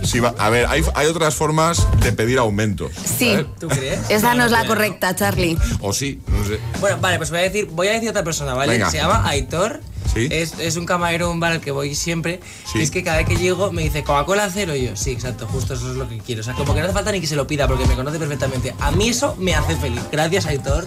Sí, 0.05 0.21
va- 0.21 0.35
a 0.39 0.51
ver, 0.51 0.67
hay, 0.69 0.85
hay 0.95 1.07
otras 1.09 1.35
formas 1.35 1.85
de 2.01 2.13
pedir 2.13 2.39
aumentos. 2.39 2.93
Sí. 3.19 3.37
¿Tú 3.59 3.67
crees? 3.67 3.99
esa 4.09 4.35
no 4.35 4.45
es 4.45 4.53
la 4.53 4.65
correcta, 4.65 5.17
Charlie. 5.17 5.59
O 5.81 5.93
sí, 5.93 6.21
no 6.29 6.45
sé. 6.47 6.61
Bueno, 6.81 6.99
vale, 7.01 7.17
pues 7.19 7.31
voy 7.31 7.41
a 7.41 7.43
decir, 7.43 7.67
voy 7.73 7.89
a 7.89 7.93
decir 7.95 8.11
otra 8.11 8.23
persona, 8.23 8.55
¿vale? 8.55 8.75
Venga. 8.75 8.89
Se 8.89 8.99
llama 8.99 9.27
Aitor. 9.29 9.81
Sí. 10.17 10.29
Es, 10.31 10.59
es 10.59 10.77
un 10.77 10.87
camarero, 10.87 11.31
un 11.31 11.41
bar 11.41 11.53
al 11.53 11.61
que 11.61 11.71
voy 11.71 11.95
siempre. 11.95 12.41
Sí. 12.65 12.79
Y 12.79 12.83
es 12.83 12.91
que 12.91 13.05
cada 13.05 13.19
vez 13.19 13.27
que 13.27 13.37
llego 13.37 13.71
me 13.71 13.83
dice 13.83 14.03
Coca-Cola 14.03 14.49
cero. 14.53 14.75
Y 14.75 14.87
yo, 14.87 14.97
sí, 14.97 15.11
exacto, 15.13 15.47
justo 15.47 15.75
eso 15.75 15.91
es 15.91 15.97
lo 15.97 16.09
que 16.09 16.19
quiero. 16.19 16.41
O 16.41 16.45
sea, 16.45 16.55
como 16.55 16.73
que 16.75 16.81
no 16.81 16.87
hace 16.87 16.95
falta 16.95 17.13
ni 17.13 17.21
que 17.21 17.27
se 17.27 17.37
lo 17.37 17.47
pida 17.47 17.69
porque 17.69 17.87
me 17.87 17.95
conoce 17.95 18.19
perfectamente. 18.19 18.75
A 18.81 18.91
mí 18.93 19.09
eso 19.11 19.37
me 19.39 19.55
hace 19.55 19.77
feliz. 19.77 20.01
Gracias, 20.11 20.47
Aitor. 20.47 20.87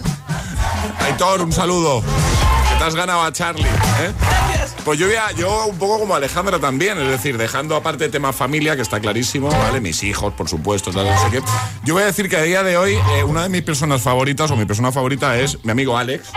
Aitor, 0.98 1.42
un 1.42 1.52
saludo. 1.52 2.02
Que 2.02 2.78
te 2.78 2.84
has 2.84 2.94
ganado 2.94 3.22
a 3.22 3.32
Charlie. 3.32 3.64
¿eh? 3.64 4.12
Pues 4.84 4.98
yo, 4.98 5.06
voy 5.06 5.16
a- 5.16 5.32
yo 5.32 5.66
un 5.66 5.78
poco 5.78 6.00
como 6.00 6.14
Alejandra 6.14 6.58
también, 6.58 6.98
es 6.98 7.08
decir, 7.08 7.36
dejando 7.38 7.76
aparte 7.76 8.06
el 8.06 8.10
tema 8.10 8.32
familia, 8.32 8.74
que 8.76 8.82
está 8.82 8.98
clarísimo, 8.98 9.48
¿vale? 9.48 9.80
Mis 9.80 10.02
hijos, 10.02 10.32
por 10.34 10.48
supuesto, 10.48 10.90
tal, 10.90 11.04
no 11.06 11.22
sé 11.22 11.30
qué. 11.30 11.42
Yo 11.84 11.94
voy 11.94 12.02
a 12.02 12.06
decir 12.06 12.28
que 12.28 12.36
a 12.36 12.42
día 12.42 12.62
de 12.62 12.76
hoy, 12.76 12.94
eh, 13.16 13.22
una 13.24 13.42
de 13.42 13.48
mis 13.50 13.62
personas 13.62 14.00
favoritas, 14.02 14.50
o 14.50 14.56
mi 14.56 14.64
persona 14.64 14.90
favorita 14.90 15.38
es 15.38 15.62
mi 15.64 15.70
amigo 15.72 15.96
Alex. 15.96 16.28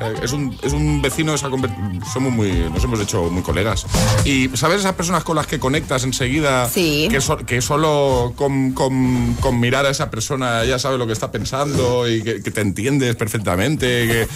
Eh, 0.00 0.14
Es 0.22 0.32
un, 0.32 0.56
es 0.62 0.72
un 0.72 1.02
vecino, 1.02 1.34
conver- 1.34 2.04
somos 2.12 2.32
muy, 2.32 2.50
nos 2.72 2.82
hemos 2.84 3.00
hecho 3.00 3.24
muy 3.24 3.42
colegas. 3.42 3.86
Y 4.24 4.48
¿sabes 4.54 4.80
esas 4.80 4.94
personas 4.94 5.24
con 5.24 5.36
las 5.36 5.46
que 5.46 5.58
conectas 5.58 6.04
enseguida? 6.04 6.68
Sí. 6.68 7.08
Que, 7.10 7.20
so- 7.20 7.38
que 7.38 7.60
solo 7.60 8.32
con, 8.36 8.72
con- 8.72 9.34
con 9.40 9.58
mirar 9.60 9.84
a 9.86 9.90
esa 9.90 10.10
persona 10.10 10.64
ya 10.64 10.78
sabe 10.78 10.96
lo 10.98 11.06
que 11.06 11.12
está 11.12 11.30
pensando 11.30 12.08
y 12.08 12.22
que, 12.22 12.42
que 12.42 12.50
te 12.50 12.60
entiendes 12.60 13.16
perfectamente. 13.16 13.86
Que, 14.06 14.28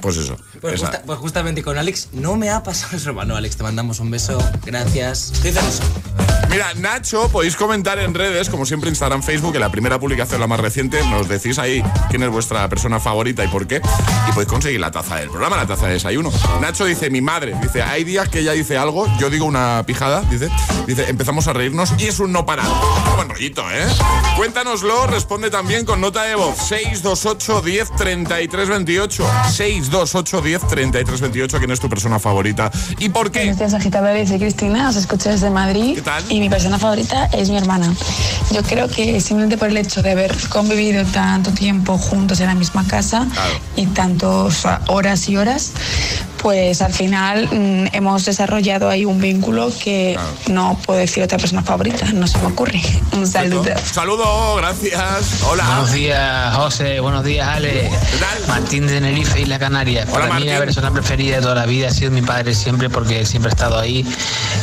pues 0.00 0.16
eso. 0.16 0.36
Pues, 0.60 0.74
esa. 0.74 0.86
justa- 0.86 1.02
pues 1.04 1.18
justamente 1.18 1.62
con 1.62 1.76
Alex 1.78 2.08
no 2.12 2.36
me 2.36 2.50
ha 2.50 2.62
pasado 2.62 2.83
eso, 2.92 3.10
hermano. 3.10 3.36
Alex, 3.36 3.56
te 3.56 3.62
mandamos 3.62 4.00
un 4.00 4.10
beso. 4.10 4.38
Gracias. 4.64 5.32
Mira, 6.50 6.72
Nacho, 6.74 7.28
podéis 7.30 7.56
comentar 7.56 7.98
en 7.98 8.14
redes, 8.14 8.48
como 8.48 8.64
siempre 8.64 8.88
Instagram, 8.88 9.22
Facebook, 9.22 9.54
en 9.54 9.60
la 9.60 9.70
primera 9.70 9.98
publicación, 9.98 10.40
la 10.40 10.46
más 10.46 10.60
reciente, 10.60 11.04
nos 11.06 11.28
decís 11.28 11.58
ahí 11.58 11.82
quién 12.10 12.22
es 12.22 12.30
vuestra 12.30 12.68
persona 12.68 13.00
favorita 13.00 13.44
y 13.44 13.48
por 13.48 13.66
qué. 13.66 13.80
Y 14.28 14.32
podéis 14.32 14.48
conseguir 14.48 14.78
la 14.78 14.92
taza 14.92 15.16
del 15.16 15.30
programa, 15.30 15.56
la 15.56 15.66
taza 15.66 15.86
de 15.86 15.94
desayuno. 15.94 16.30
Nacho 16.60 16.84
dice, 16.84 17.10
mi 17.10 17.20
madre, 17.20 17.56
dice, 17.60 17.82
hay 17.82 18.04
días 18.04 18.28
que 18.28 18.40
ella 18.40 18.52
dice 18.52 18.78
algo, 18.78 19.08
yo 19.18 19.30
digo 19.30 19.46
una 19.46 19.82
pijada, 19.84 20.20
dice, 20.30 20.48
dice, 20.86 21.08
empezamos 21.08 21.48
a 21.48 21.54
reírnos 21.54 21.92
y 21.98 22.06
es 22.06 22.20
un 22.20 22.30
no 22.30 22.46
parar. 22.46 22.66
Qué 23.04 23.16
buen 23.16 23.28
rollito, 23.28 23.68
¿eh? 23.72 23.86
Cuéntanoslo, 24.36 25.08
responde 25.08 25.50
también 25.50 25.84
con 25.84 26.00
nota 26.00 26.22
de 26.22 26.36
voz, 26.36 26.56
628 26.56 27.62
10 27.62 27.96
33 27.96 28.68
28. 28.68 29.26
628 29.50 30.40
10 30.40 30.68
33 30.68 31.20
28, 31.20 31.58
quién 31.58 31.70
es 31.72 31.80
tu 31.80 31.88
persona 31.88 32.20
favorita 32.20 32.70
y 32.98 33.08
por 33.08 33.30
qué. 33.30 33.40
Buenos 33.40 33.58
días, 33.58 33.74
agitadores. 33.74 34.28
Soy 34.28 34.38
Cristina, 34.38 34.88
os 34.88 34.96
escucho 34.96 35.30
desde 35.30 35.50
Madrid. 35.50 35.98
Y 36.28 36.40
mi 36.40 36.48
persona 36.48 36.78
favorita 36.78 37.26
es 37.26 37.50
mi 37.50 37.56
hermana. 37.56 37.94
Yo 38.52 38.62
creo 38.62 38.88
que 38.88 39.20
simplemente 39.20 39.56
por 39.56 39.68
el 39.68 39.76
hecho 39.76 40.02
de 40.02 40.12
haber 40.12 40.36
convivido 40.48 41.04
tanto 41.06 41.50
tiempo 41.52 41.98
juntos 41.98 42.40
en 42.40 42.46
la 42.46 42.54
misma 42.54 42.86
casa 42.86 43.26
y 43.76 43.86
tantas 43.86 44.66
horas 44.86 45.28
y 45.28 45.36
horas, 45.36 45.72
pues 46.38 46.82
al 46.82 46.92
final 46.92 47.48
mm, 47.50 47.94
hemos 47.94 48.24
desarrollado 48.26 48.90
ahí 48.90 49.06
un 49.06 49.18
vínculo 49.18 49.72
que 49.82 50.18
no 50.48 50.78
puedo 50.84 51.00
decir 51.00 51.22
otra 51.22 51.38
persona 51.38 51.62
favorita, 51.62 52.06
no 52.12 52.26
se 52.26 52.38
me 52.38 52.46
ocurre. 52.46 52.82
Un 53.12 53.26
saludo. 53.26 53.64
Saludo, 53.82 54.56
gracias. 54.56 55.42
Hola. 55.48 55.64
Buenos 55.64 55.92
días, 55.92 56.54
José. 56.54 57.00
Buenos 57.00 57.24
días, 57.24 57.48
Ale. 57.48 57.90
Martín 58.46 58.86
de 58.86 58.92
Tenerife, 58.92 59.40
Isla 59.40 59.58
Canarias. 59.58 60.08
Para 60.10 60.38
mí 60.38 60.44
la 60.44 60.58
persona 60.58 60.90
preferida 60.90 61.36
de 61.36 61.42
toda 61.42 61.54
la 61.54 61.66
vida 61.66 61.88
ha 61.88 61.90
sido 61.90 62.10
mi 62.10 62.20
padre 62.20 62.54
siempre 62.54 62.90
porque 62.90 63.24
siempre 63.24 63.50
ha 63.50 63.54
estado 63.54 63.78
ahí 63.78 64.06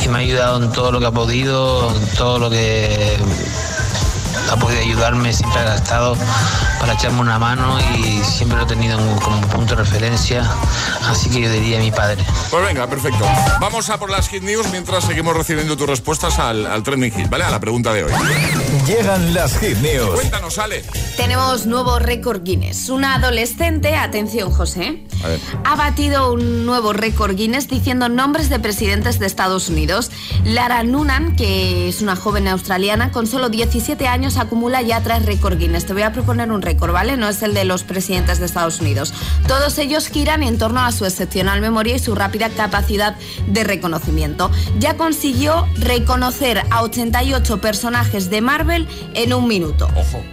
y 0.03 0.07
me 0.07 0.19
ha 0.19 0.21
ayudado 0.21 0.63
en 0.63 0.71
todo 0.71 0.91
lo 0.91 0.99
que 0.99 1.07
ha 1.07 1.11
podido, 1.11 1.95
en 1.95 2.07
todo 2.15 2.37
lo 2.37 2.49
que 2.51 3.17
ha 4.49 4.55
podido 4.57 4.81
ayudarme, 4.81 5.33
siempre 5.33 5.59
ha 5.61 5.75
estado 5.75 6.15
para 6.79 6.93
echarme 6.93 7.19
una 7.21 7.37
mano 7.39 7.77
y 7.97 8.21
siempre 8.23 8.57
lo 8.57 8.63
he 8.63 8.67
tenido 8.67 8.99
en- 8.99 9.19
como 9.19 9.37
un 9.37 9.43
punto 9.47 9.75
de 9.75 9.83
referencia. 9.83 10.49
Así 11.09 11.29
que 11.29 11.41
yo 11.41 11.51
diría 11.51 11.79
mi 11.79 11.91
padre. 11.91 12.23
Pues 12.49 12.63
venga, 12.65 12.87
perfecto. 12.87 13.25
Vamos 13.59 13.89
a 13.89 13.97
por 13.97 14.09
las 14.09 14.27
Hit 14.29 14.43
News 14.43 14.67
mientras 14.71 15.03
seguimos 15.03 15.35
recibiendo 15.35 15.75
tus 15.77 15.87
respuestas 15.87 16.39
al, 16.39 16.65
al 16.65 16.83
Trending 16.83 17.11
Hit, 17.11 17.29
¿vale? 17.29 17.43
A 17.43 17.49
la 17.51 17.59
pregunta 17.59 17.93
de 17.93 18.03
hoy. 18.05 18.13
Llegan 18.91 19.33
las 19.33 19.57
Hit 19.57 19.77
News. 19.77 20.15
Cuéntanos, 20.15 20.57
Ale. 20.57 20.83
Tenemos 21.15 21.65
nuevo 21.65 21.97
récord 21.97 22.43
Guinness. 22.43 22.89
Una 22.89 23.15
adolescente, 23.15 23.95
atención 23.95 24.51
José, 24.51 25.05
ha 25.63 25.75
batido 25.77 26.33
un 26.33 26.65
nuevo 26.65 26.91
récord 26.91 27.35
Guinness 27.35 27.69
diciendo 27.69 28.09
nombres 28.09 28.49
de 28.49 28.59
presidentes 28.59 29.17
de 29.17 29.27
Estados 29.27 29.69
Unidos. 29.69 30.11
Lara 30.43 30.83
Noonan, 30.83 31.37
que 31.37 31.87
es 31.87 32.01
una 32.01 32.17
joven 32.17 32.49
australiana 32.49 33.13
con 33.13 33.27
solo 33.27 33.47
17 33.47 34.07
años, 34.07 34.35
acumula 34.35 34.81
ya 34.81 35.01
tres 35.01 35.25
récord 35.25 35.57
Guinness. 35.57 35.85
Te 35.85 35.93
voy 35.93 36.01
a 36.01 36.11
proponer 36.11 36.51
un 36.51 36.61
récord, 36.61 36.91
¿vale? 36.91 37.15
No 37.15 37.29
es 37.29 37.41
el 37.43 37.53
de 37.53 37.63
los 37.63 37.83
presidentes 37.83 38.39
de 38.39 38.45
Estados 38.45 38.81
Unidos. 38.81 39.13
Todos 39.47 39.77
ellos 39.77 40.07
giran 40.09 40.43
en 40.43 40.57
torno 40.57 40.81
a 40.81 40.91
su 40.91 41.05
excepcional 41.05 41.61
memoria 41.61 41.95
y 41.95 41.99
su 41.99 42.13
rápida 42.13 42.49
capacidad 42.49 43.15
de 43.47 43.63
reconocimiento. 43.63 44.51
Ya 44.79 44.97
consiguió 44.97 45.65
reconocer 45.75 46.61
a 46.71 46.83
88 46.83 47.61
personajes 47.61 48.29
de 48.29 48.41
Marvel 48.41 48.80
en 49.13 49.33
un 49.33 49.47
minuto. 49.47 49.87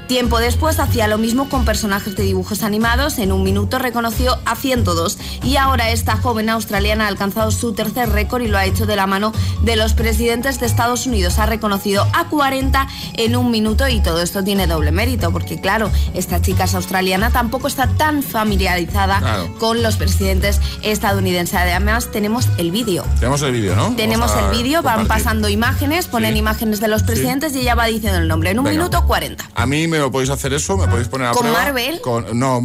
Tiempo 0.07 0.39
después 0.39 0.79
hacía 0.81 1.07
lo 1.09 1.19
mismo 1.19 1.49
con 1.49 1.65
personajes 1.65 2.17
de 2.17 2.23
dibujos 2.23 2.63
animados. 2.63 3.19
En 3.19 3.33
un 3.33 3.43
minuto 3.43 3.79
reconoció 3.79 4.39
a 4.45 4.57
102. 4.57 5.19
Y 5.45 5.57
ahora 5.57 5.91
esta 5.91 6.17
joven 6.17 6.49
australiana 6.51 7.05
ha 7.05 7.09
alcanzado 7.09 7.51
su 7.51 7.73
tercer 7.73 8.11
récord 8.11 8.43
y 8.43 8.49
lo 8.49 8.59
ha 8.59 8.65
hecho 8.65 8.87
de 8.87 8.97
la 8.97 9.07
mano 9.07 9.33
de 9.63 9.77
los 9.77 9.93
presidentes 9.95 10.61
de 10.61 10.67
Estados 10.67 11.07
Unidos. 11.07 11.39
Ha 11.39 11.47
reconocido 11.47 12.07
a 12.15 12.25
40 12.29 12.87
en 13.15 13.37
un 13.37 13.51
minuto 13.51 13.89
y 13.89 14.01
todo 14.01 14.23
esto 14.23 14.43
tiene 14.45 14.67
doble 14.67 14.93
mérito 14.93 15.31
porque 15.33 15.61
claro, 15.61 15.91
esta 16.15 16.41
chica 16.41 16.65
es 16.65 16.75
australiana, 16.75 17.31
tampoco 17.31 17.69
está 17.69 17.87
tan 17.89 18.23
familiarizada 18.23 19.19
Claro. 19.21 19.55
con 19.59 19.83
los 19.83 19.97
presidentes 19.97 20.61
estadounidenses. 20.83 21.55
Además 21.55 22.11
tenemos 22.11 22.49
el 22.59 22.71
vídeo. 22.71 23.05
Tenemos 23.21 23.43
el 23.43 23.53
vídeo, 23.53 23.77
¿no? 23.77 23.95
Tenemos 23.97 24.33
el 24.37 24.51
vídeo, 24.57 24.83
van 24.83 25.07
pasando 25.07 25.49
imágenes, 25.49 26.07
ponen 26.07 26.37
imágenes 26.37 26.81
de 26.81 26.89
los 26.89 27.03
presidentes 27.03 27.55
y 27.55 27.61
ella 27.61 27.75
va 27.75 27.87
diciendo 27.87 28.19
el 28.29 28.31
nombre. 28.31 28.51
En 28.51 28.59
un 28.59 28.65
Venga. 28.67 28.79
minuto 28.79 29.05
40. 29.07 29.51
A 29.55 29.67
mí 29.67 29.89
me 29.89 29.99
lo 29.99 30.11
podéis 30.11 30.31
hacer 30.31 30.53
eso, 30.53 30.77
me 30.77 30.87
podéis 30.87 31.09
poner 31.09 31.29
a 31.29 31.31
¿Con 31.33 31.43
prueba. 31.43 31.59
Marvel? 31.65 32.01
Con, 32.03 32.39
no, 32.39 32.61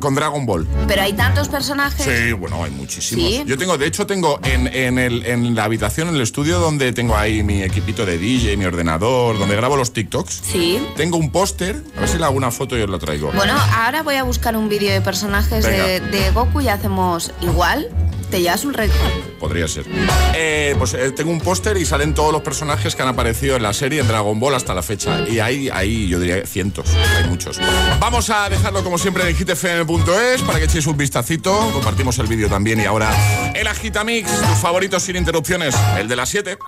con 0.00 0.14
Dragon 0.14 0.44
Ball. 0.46 0.66
Pero 0.86 1.02
hay 1.02 1.14
tantos 1.14 1.48
personajes. 1.48 2.04
Sí, 2.04 2.32
bueno, 2.32 2.62
hay 2.62 2.70
muchísimos. 2.70 3.24
Sí. 3.24 3.42
Yo 3.46 3.56
tengo, 3.56 3.78
de 3.78 3.86
hecho, 3.86 4.06
tengo 4.06 4.38
en, 4.44 4.66
en, 4.68 4.98
el, 4.98 5.24
en 5.26 5.54
la 5.54 5.64
habitación, 5.64 6.08
en 6.08 6.16
el 6.16 6.20
estudio 6.20 6.58
donde 6.60 6.92
tengo 6.92 7.16
ahí 7.16 7.42
mi 7.42 7.62
equipito 7.62 8.04
de 8.04 8.18
DJ, 8.18 8.56
mi 8.56 8.66
ordenador, 8.66 9.38
donde 9.38 9.56
grabo 9.56 9.76
los 9.76 9.92
TikToks. 9.92 10.42
Sí. 10.52 10.78
Tengo 10.96 11.16
un 11.16 11.30
póster, 11.30 11.82
a 11.96 12.00
ver 12.00 12.08
si 12.08 12.18
le 12.18 12.24
hago 12.24 12.36
una 12.36 12.50
foto 12.50 12.76
y 12.76 12.82
os 12.82 12.90
lo 12.90 12.98
traigo. 12.98 13.32
Bueno, 13.32 13.54
ahora 13.76 14.02
voy 14.02 14.16
a 14.16 14.22
buscar 14.22 14.56
un 14.56 14.68
vídeo 14.68 14.92
de 14.92 15.00
personajes 15.00 15.64
de 15.64 16.30
Goku 16.34 16.60
y 16.60 16.68
hacemos 16.68 17.32
igual. 17.40 17.88
Te 18.30 18.40
llevas 18.40 18.64
un 18.64 18.74
récord. 18.74 18.98
Podría 19.38 19.66
ser. 19.68 19.86
Eh, 20.34 20.74
pues 20.78 20.94
eh, 20.94 21.12
tengo 21.12 21.30
un 21.30 21.40
póster 21.40 21.76
y 21.76 21.86
salen 21.86 22.14
todos 22.14 22.32
los 22.32 22.42
personajes 22.42 22.94
que 22.94 23.02
han 23.02 23.08
aparecido 23.08 23.56
en 23.56 23.62
la 23.62 23.72
serie 23.72 24.00
en 24.00 24.08
Dragon 24.08 24.38
Ball 24.38 24.54
hasta 24.54 24.74
la 24.74 24.82
fecha. 24.82 25.26
Y 25.28 25.40
hay, 25.40 25.68
hay 25.70 26.08
yo 26.08 26.20
diría, 26.20 26.44
cientos. 26.46 26.88
Hay 27.16 27.28
muchos. 27.28 27.58
Vamos 27.98 28.30
a 28.30 28.48
dejarlo 28.48 28.84
como 28.84 28.98
siempre 28.98 29.28
en 29.28 29.36
hitfm.es 29.36 30.42
para 30.42 30.58
que 30.58 30.66
echéis 30.66 30.86
un 30.86 30.96
vistacito. 30.96 31.70
Compartimos 31.72 32.18
el 32.18 32.26
vídeo 32.26 32.48
también. 32.48 32.80
Y 32.80 32.84
ahora 32.84 33.10
el 33.54 33.66
Agitamix, 33.66 34.30
tus 34.30 34.58
favoritos 34.58 35.02
sin 35.02 35.16
interrupciones. 35.16 35.74
El 35.98 36.08
de 36.08 36.16
las 36.16 36.28
7. 36.28 36.58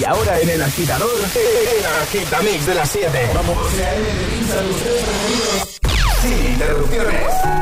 Y 0.00 0.04
ahora 0.04 0.40
en 0.40 0.48
el 0.48 0.62
agitador, 0.62 1.10
el 1.14 1.86
agitamix 2.02 2.66
de 2.66 2.74
las 2.74 2.90
7. 2.90 3.30
Vamos. 3.34 3.56
Sin 6.22 6.52
interrupciones. 6.52 7.61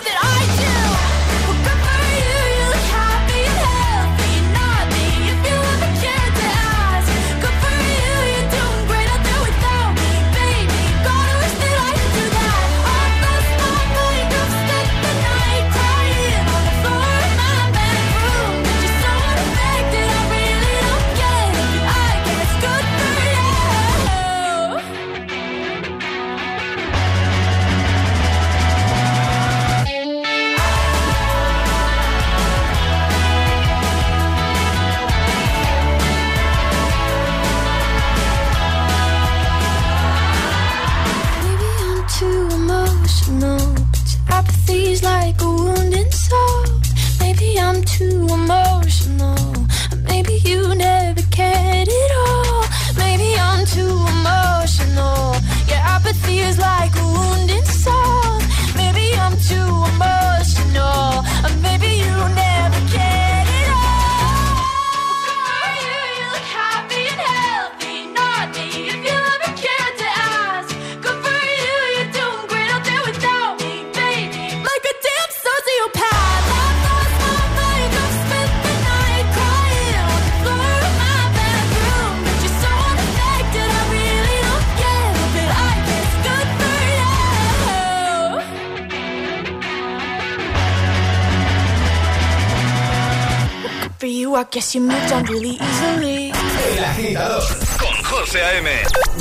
guess 94.61 94.75
you 94.75 94.81
moved 94.81 95.11
on 95.11 95.23
really 95.23 95.57
easily. 95.59 96.31
El 96.77 96.83
agitador 96.83 97.43
con 97.79 98.03
José 98.03 98.41
A.M. 98.43 98.69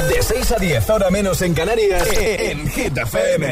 De 0.06 0.22
6 0.22 0.52
a 0.52 0.58
10, 0.58 0.90
ahora 0.90 1.10
menos 1.10 1.40
en 1.40 1.54
Canarias, 1.54 2.06
en 2.14 2.68
Hit 2.68 2.98
FM. 2.98 3.46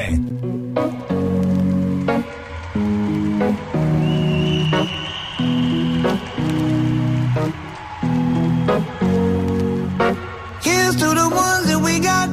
Here's 10.62 10.96
to 10.96 11.08
the 11.14 11.28
ones 11.30 11.66
that 11.68 11.80
we 11.82 12.00
got. 12.00 12.28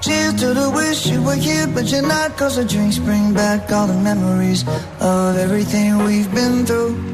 Cheers 0.00 0.34
to 0.40 0.54
the 0.54 0.70
wish 0.70 1.06
you 1.06 1.22
were 1.22 1.36
here, 1.36 1.66
but 1.66 1.84
you're 1.92 2.00
not. 2.00 2.34
Cause 2.38 2.56
the 2.56 2.64
drinks 2.64 2.98
bring 2.98 3.34
back 3.34 3.70
all 3.70 3.86
the 3.86 4.00
memories 4.00 4.64
of 5.00 5.36
everything 5.36 5.98
we've 6.04 6.32
been 6.34 6.64
through. 6.64 7.13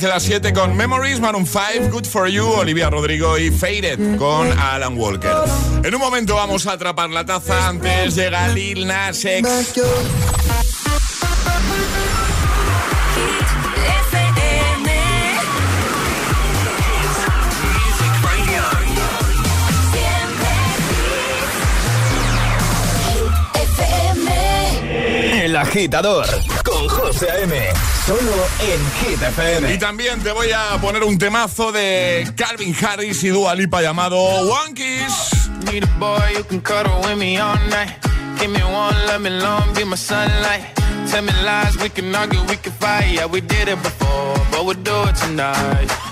De 0.00 0.08
las 0.08 0.22
7 0.22 0.54
con 0.54 0.74
Memories, 0.74 1.20
Maroon 1.20 1.46
5, 1.46 1.90
Good 1.90 2.06
For 2.06 2.26
You, 2.26 2.46
Olivia 2.46 2.88
Rodrigo 2.88 3.36
y 3.36 3.50
Faded 3.50 4.16
con 4.16 4.50
Alan 4.58 4.96
Walker. 4.96 5.36
En 5.84 5.94
un 5.94 6.00
momento 6.00 6.34
vamos 6.34 6.66
a 6.66 6.72
atrapar 6.72 7.10
la 7.10 7.26
taza, 7.26 7.68
antes 7.68 8.14
llega 8.14 8.48
Lil 8.48 8.86
Nas 8.86 9.22
X. 9.24 9.74
agitador 25.72 26.26
con 26.64 26.86
José 26.86 27.30
A.M. 27.30 27.54
Solo 28.04 28.46
en 28.60 28.80
Hit 29.00 29.22
FM. 29.22 29.72
Y 29.72 29.78
también 29.78 30.22
te 30.22 30.30
voy 30.30 30.52
a 30.52 30.78
poner 30.82 31.02
un 31.02 31.16
temazo 31.16 31.72
de 31.72 32.30
Calvin 32.36 32.76
Harris 32.78 33.24
y 33.24 33.28
Dua 33.28 33.54
Lipa 33.54 33.80
llamado 33.80 34.18
One 34.18 34.74
Kiss. 34.74 35.48
Need 35.72 35.84
a 35.84 35.98
boy 35.98 36.36
who 36.36 36.44
can 36.44 36.60
cuddle 36.60 37.00
with 37.08 37.16
me 37.16 37.38
all 37.38 37.56
night. 37.70 37.90
Give 38.38 38.50
me 38.50 38.62
one, 38.62 38.94
let 39.06 39.20
me 39.20 39.30
long, 39.30 39.72
be 39.74 39.84
my 39.86 39.96
sunlight. 39.96 40.62
Tell 41.10 41.22
me 41.22 41.32
lies, 41.42 41.74
we 41.78 41.88
can 41.88 42.14
argue, 42.14 42.40
we 42.50 42.56
can 42.56 42.72
fight. 42.72 43.14
Yeah, 43.14 43.26
we 43.26 43.40
did 43.40 43.68
it 43.68 43.82
before, 43.82 44.36
but 44.50 44.66
we'll 44.66 44.74
do 44.74 45.08
it 45.08 45.16
tonight. 45.16 46.11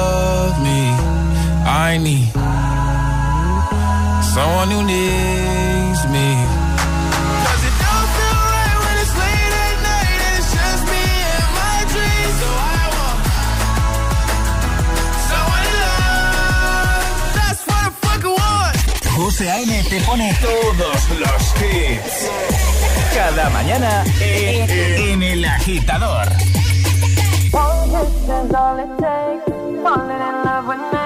I 1.93 1.97
need 1.97 2.31
someone 4.33 4.69
who 4.73 4.81
needs 4.93 6.01
me. 6.15 6.27
'Cause 7.43 7.63
it 7.69 7.75
don't 7.83 8.09
feel 8.15 8.39
right 8.55 8.77
when 8.83 8.95
it's 9.03 9.15
late 9.23 9.53
at 9.65 9.75
night 9.91 10.19
and 10.27 10.33
it's 10.39 10.49
just 10.59 10.83
me 10.93 11.03
and 11.35 11.47
my 11.59 11.77
dreams. 11.93 12.35
So 12.41 12.49
I 12.79 12.83
want 12.95 13.19
someone 15.29 15.63
to 15.67 15.73
love. 15.83 17.05
That's 17.37 17.61
what 17.67 17.81
I 17.87 17.91
fucking 18.05 18.35
want. 18.41 18.75
José 19.17 19.45
A.M. 19.57 19.83
te 19.91 19.97
pone 20.07 20.27
todos 20.47 20.99
los 21.23 21.43
hits. 21.59 22.15
Cada 23.15 23.49
mañana 23.49 23.91
en, 24.21 24.69
en 25.09 25.23
El 25.23 25.43
Agitador. 25.43 26.27
One 27.51 27.83
kiss 27.91 28.13
is 28.37 28.53
all 28.61 28.77
it 28.85 28.91
takes. 29.03 29.45
Falling 29.83 30.21
in 30.29 30.35
love 30.47 30.67
with 30.71 30.83
me. 30.93 31.00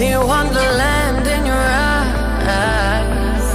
See 0.00 0.08
wonderland 0.16 1.26
in 1.26 1.44
your 1.44 1.64
eyes. 2.56 3.48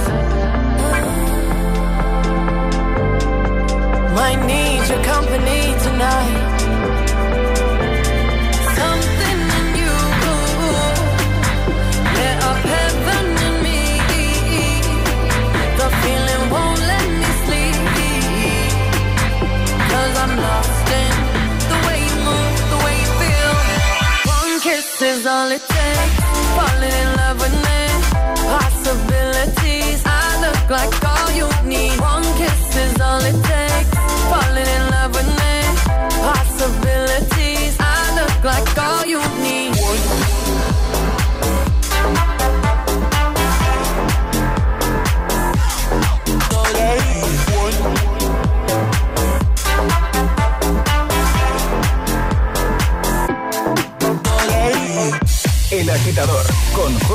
Might 4.14 4.46
need 4.46 4.88
your 4.88 5.02
company 5.02 5.74
tonight. 5.82 6.45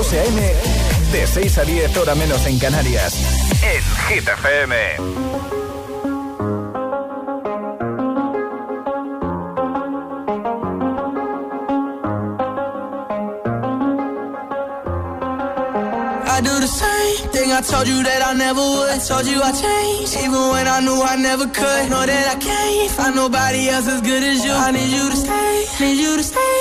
6 0.04 1.58
a 1.58 1.64
10 1.64 1.98
hora 1.98 2.16
menos 2.16 2.46
en 2.46 2.58
Canarias. 2.60 3.14
En 3.62 3.84
Hit 4.08 4.28
FM. 4.28 4.76
I 16.26 16.42
do 16.42 16.60
the 16.60 16.68
same 16.68 17.30
thing 17.32 17.52
I 17.52 17.62
told 17.62 17.88
you 17.88 18.04
that 18.04 18.22
I 18.26 18.34
never 18.34 18.60
would. 18.60 19.02
Told 19.08 19.26
you 19.28 19.42
I 19.42 19.52
changed, 19.52 20.18
even 20.18 20.50
when 20.52 20.68
I 20.68 20.80
knew 20.82 21.02
I 21.02 21.16
never 21.18 21.46
could. 21.46 21.90
Know 21.90 22.06
that 22.06 22.28
I 22.28 22.40
can't 22.40 22.92
find 22.92 23.16
nobody 23.16 23.70
else 23.70 23.88
as 23.88 24.02
good 24.02 24.24
as 24.24 24.44
you. 24.44 24.52
I 24.52 24.72
need 24.72 24.90
you 24.90 25.10
to 25.10 25.16
stay, 25.16 25.66
need 25.80 26.00
you 26.00 26.18
to 26.18 26.24
stay. 26.24 26.61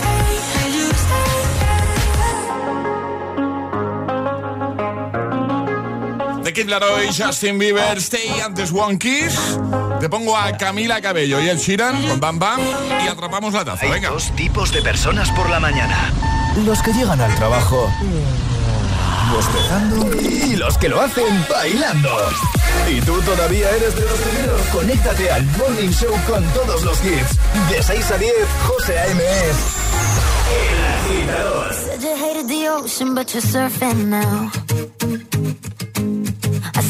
Kid 6.53 6.67
Laroi, 6.69 7.07
Justin 7.13 7.57
Bieber, 7.57 7.97
Stay, 7.97 8.39
antes 8.45 8.71
One 8.71 8.97
Kiss. 8.97 9.33
Te 9.99 10.09
pongo 10.09 10.35
a 10.37 10.57
Camila 10.57 11.01
Cabello 11.01 11.39
y 11.41 11.47
el 11.49 11.57
Sheeran 11.57 12.01
con 12.07 12.19
Bam 12.19 12.39
Bam 12.39 12.59
y 13.05 13.07
atrapamos 13.07 13.53
la 13.53 13.63
taza. 13.65 13.85
Hay 13.85 13.91
Venga. 13.91 14.09
dos 14.09 14.31
tipos 14.35 14.71
de 14.71 14.81
personas 14.81 15.29
por 15.31 15.49
la 15.49 15.59
mañana. 15.59 16.11
Los 16.65 16.81
que 16.81 16.91
llegan 16.93 17.21
al 17.21 17.33
trabajo 17.35 17.89
bostezando 19.33 20.21
y 20.21 20.55
los 20.57 20.77
que 20.77 20.89
lo 20.89 20.99
hacen 21.01 21.45
bailando. 21.49 22.09
¿Y 22.89 22.99
tú 23.01 23.21
todavía 23.21 23.69
eres 23.69 23.95
de 23.95 24.01
los 24.01 24.19
primeros? 24.19 24.61
Conéctate 24.73 25.31
al 25.31 25.45
Morning 25.57 25.89
Show 25.91 26.13
con 26.27 26.43
todos 26.53 26.83
los 26.83 26.97
hits. 27.05 27.37
De 27.69 27.81
6 27.81 28.11
a 28.11 28.17
10, 28.17 28.31
José 28.67 28.99
A.M. 28.99 29.21
es 29.23 29.57
El 30.51 31.21
Agitador. 31.23 31.73
Said 31.73 32.01
you 32.01 32.15
hated 32.15 32.47
the 32.47 32.69
ocean, 32.69 33.15
but 33.15 33.31
you're 33.33 33.41
surfing 33.41 34.09
now. 34.09 34.51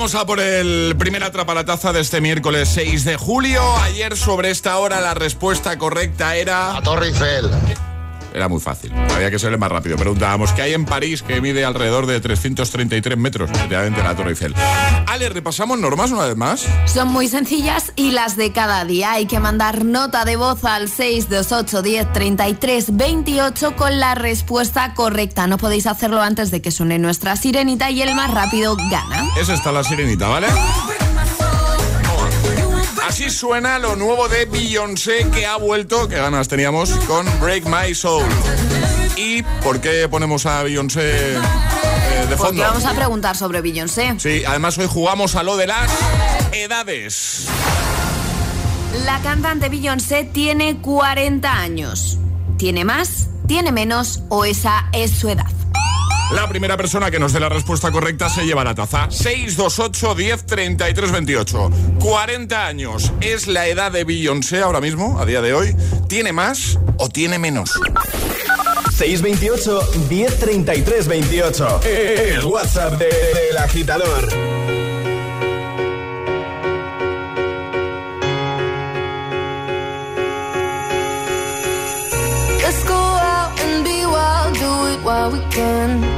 Vamos 0.00 0.14
a 0.14 0.24
por 0.24 0.40
el 0.40 0.96
primer 0.96 1.22
Atrapa 1.22 1.52
la 1.52 1.66
Taza 1.66 1.92
de 1.92 2.00
este 2.00 2.22
miércoles 2.22 2.70
6 2.70 3.04
de 3.04 3.18
julio. 3.18 3.60
Ayer 3.82 4.16
sobre 4.16 4.48
esta 4.50 4.78
hora 4.78 4.98
la 5.02 5.12
respuesta 5.12 5.76
correcta 5.76 6.36
era... 6.36 6.74
A 6.74 6.82
Torre 6.82 7.08
Eiffel. 7.08 7.50
Era 8.34 8.48
muy 8.48 8.60
fácil, 8.60 8.92
había 9.14 9.30
que 9.30 9.38
ser 9.38 9.52
el 9.52 9.58
más 9.58 9.70
rápido. 9.70 9.96
Preguntábamos, 9.96 10.52
¿qué 10.52 10.62
hay 10.62 10.74
en 10.74 10.84
París 10.84 11.22
que 11.22 11.40
mide 11.40 11.64
alrededor 11.64 12.06
de 12.06 12.20
333 12.20 13.18
metros? 13.18 13.50
Efectivamente, 13.50 14.02
la 14.02 14.14
Torre 14.14 14.30
Eiffel. 14.30 14.54
Ale, 15.06 15.28
repasamos 15.28 15.78
normas 15.78 16.10
una 16.12 16.26
vez 16.26 16.36
más. 16.36 16.66
Son 16.86 17.08
muy 17.08 17.28
sencillas 17.28 17.92
y 17.96 18.12
las 18.12 18.36
de 18.36 18.52
cada 18.52 18.84
día. 18.84 19.12
Hay 19.12 19.26
que 19.26 19.40
mandar 19.40 19.84
nota 19.84 20.24
de 20.24 20.36
voz 20.36 20.64
al 20.64 20.88
628 20.88 21.82
10 21.82 22.12
33 22.12 22.96
28 22.96 23.76
con 23.76 23.98
la 23.98 24.14
respuesta 24.14 24.94
correcta. 24.94 25.46
No 25.46 25.58
podéis 25.58 25.86
hacerlo 25.86 26.22
antes 26.22 26.50
de 26.50 26.62
que 26.62 26.70
suene 26.70 26.98
nuestra 26.98 27.36
sirenita 27.36 27.90
y 27.90 28.02
el 28.02 28.14
más 28.14 28.30
rápido 28.30 28.76
gana. 28.76 29.28
Esa 29.38 29.54
está 29.54 29.72
la 29.72 29.84
sirenita, 29.84 30.28
¿vale? 30.28 30.46
Así 33.20 33.28
suena 33.28 33.78
lo 33.78 33.96
nuevo 33.96 34.28
de 34.30 34.46
Beyoncé 34.46 35.28
que 35.30 35.44
ha 35.44 35.58
vuelto, 35.58 36.08
que 36.08 36.16
ganas 36.16 36.48
teníamos, 36.48 36.88
con 37.06 37.26
Break 37.38 37.66
My 37.66 37.94
Soul. 37.94 38.24
¿Y 39.14 39.42
por 39.62 39.78
qué 39.78 40.08
ponemos 40.08 40.46
a 40.46 40.62
Beyoncé 40.62 41.34
eh, 41.34 41.34
de 41.34 41.40
Porque 42.28 42.36
fondo? 42.36 42.62
vamos 42.62 42.86
a 42.86 42.94
preguntar 42.94 43.36
sobre 43.36 43.60
Beyoncé. 43.60 44.14
Sí, 44.16 44.42
además 44.46 44.78
hoy 44.78 44.86
jugamos 44.90 45.34
a 45.36 45.42
lo 45.42 45.58
de 45.58 45.66
las 45.66 45.90
edades. 46.52 47.46
La 49.04 49.20
cantante 49.20 49.68
Beyoncé 49.68 50.24
tiene 50.24 50.80
40 50.80 51.52
años. 51.52 52.16
¿Tiene 52.56 52.86
más? 52.86 53.28
¿Tiene 53.46 53.70
menos? 53.70 54.22
¿O 54.30 54.46
esa 54.46 54.88
es 54.94 55.10
su 55.10 55.28
edad? 55.28 55.59
La 56.34 56.48
primera 56.48 56.76
persona 56.76 57.10
que 57.10 57.18
nos 57.18 57.32
dé 57.32 57.40
la 57.40 57.48
respuesta 57.48 57.90
correcta 57.90 58.28
se 58.28 58.44
lleva 58.44 58.62
la 58.64 58.74
taza. 58.74 59.10
628 59.10 60.14
10 60.14 60.46
33 60.46 61.12
28. 61.12 61.70
40 61.98 62.66
años. 62.66 63.12
¿Es 63.20 63.46
la 63.48 63.66
edad 63.66 63.90
de 63.92 64.04
Beyoncé 64.04 64.60
ahora 64.62 64.80
mismo, 64.80 65.18
a 65.20 65.26
día 65.26 65.42
de 65.42 65.54
hoy? 65.54 65.74
¿Tiene 66.08 66.32
más 66.32 66.78
o 66.98 67.08
tiene 67.08 67.38
menos? 67.38 67.70
628 68.96 69.80
1033 70.08 71.08
28. 71.08 71.80
El 71.84 72.44
WhatsApp 72.44 72.98
de- 72.98 73.06
del 73.06 73.58
agitador. 73.58 74.28
Let's 82.62 82.84
go 82.84 82.94
out 82.94 83.58
and 83.60 83.84
be 83.84 84.06
wild, 84.06 84.54
do 84.54 84.72
it 84.92 85.00
while 85.02 85.30
we 85.32 85.40
can. 85.50 86.09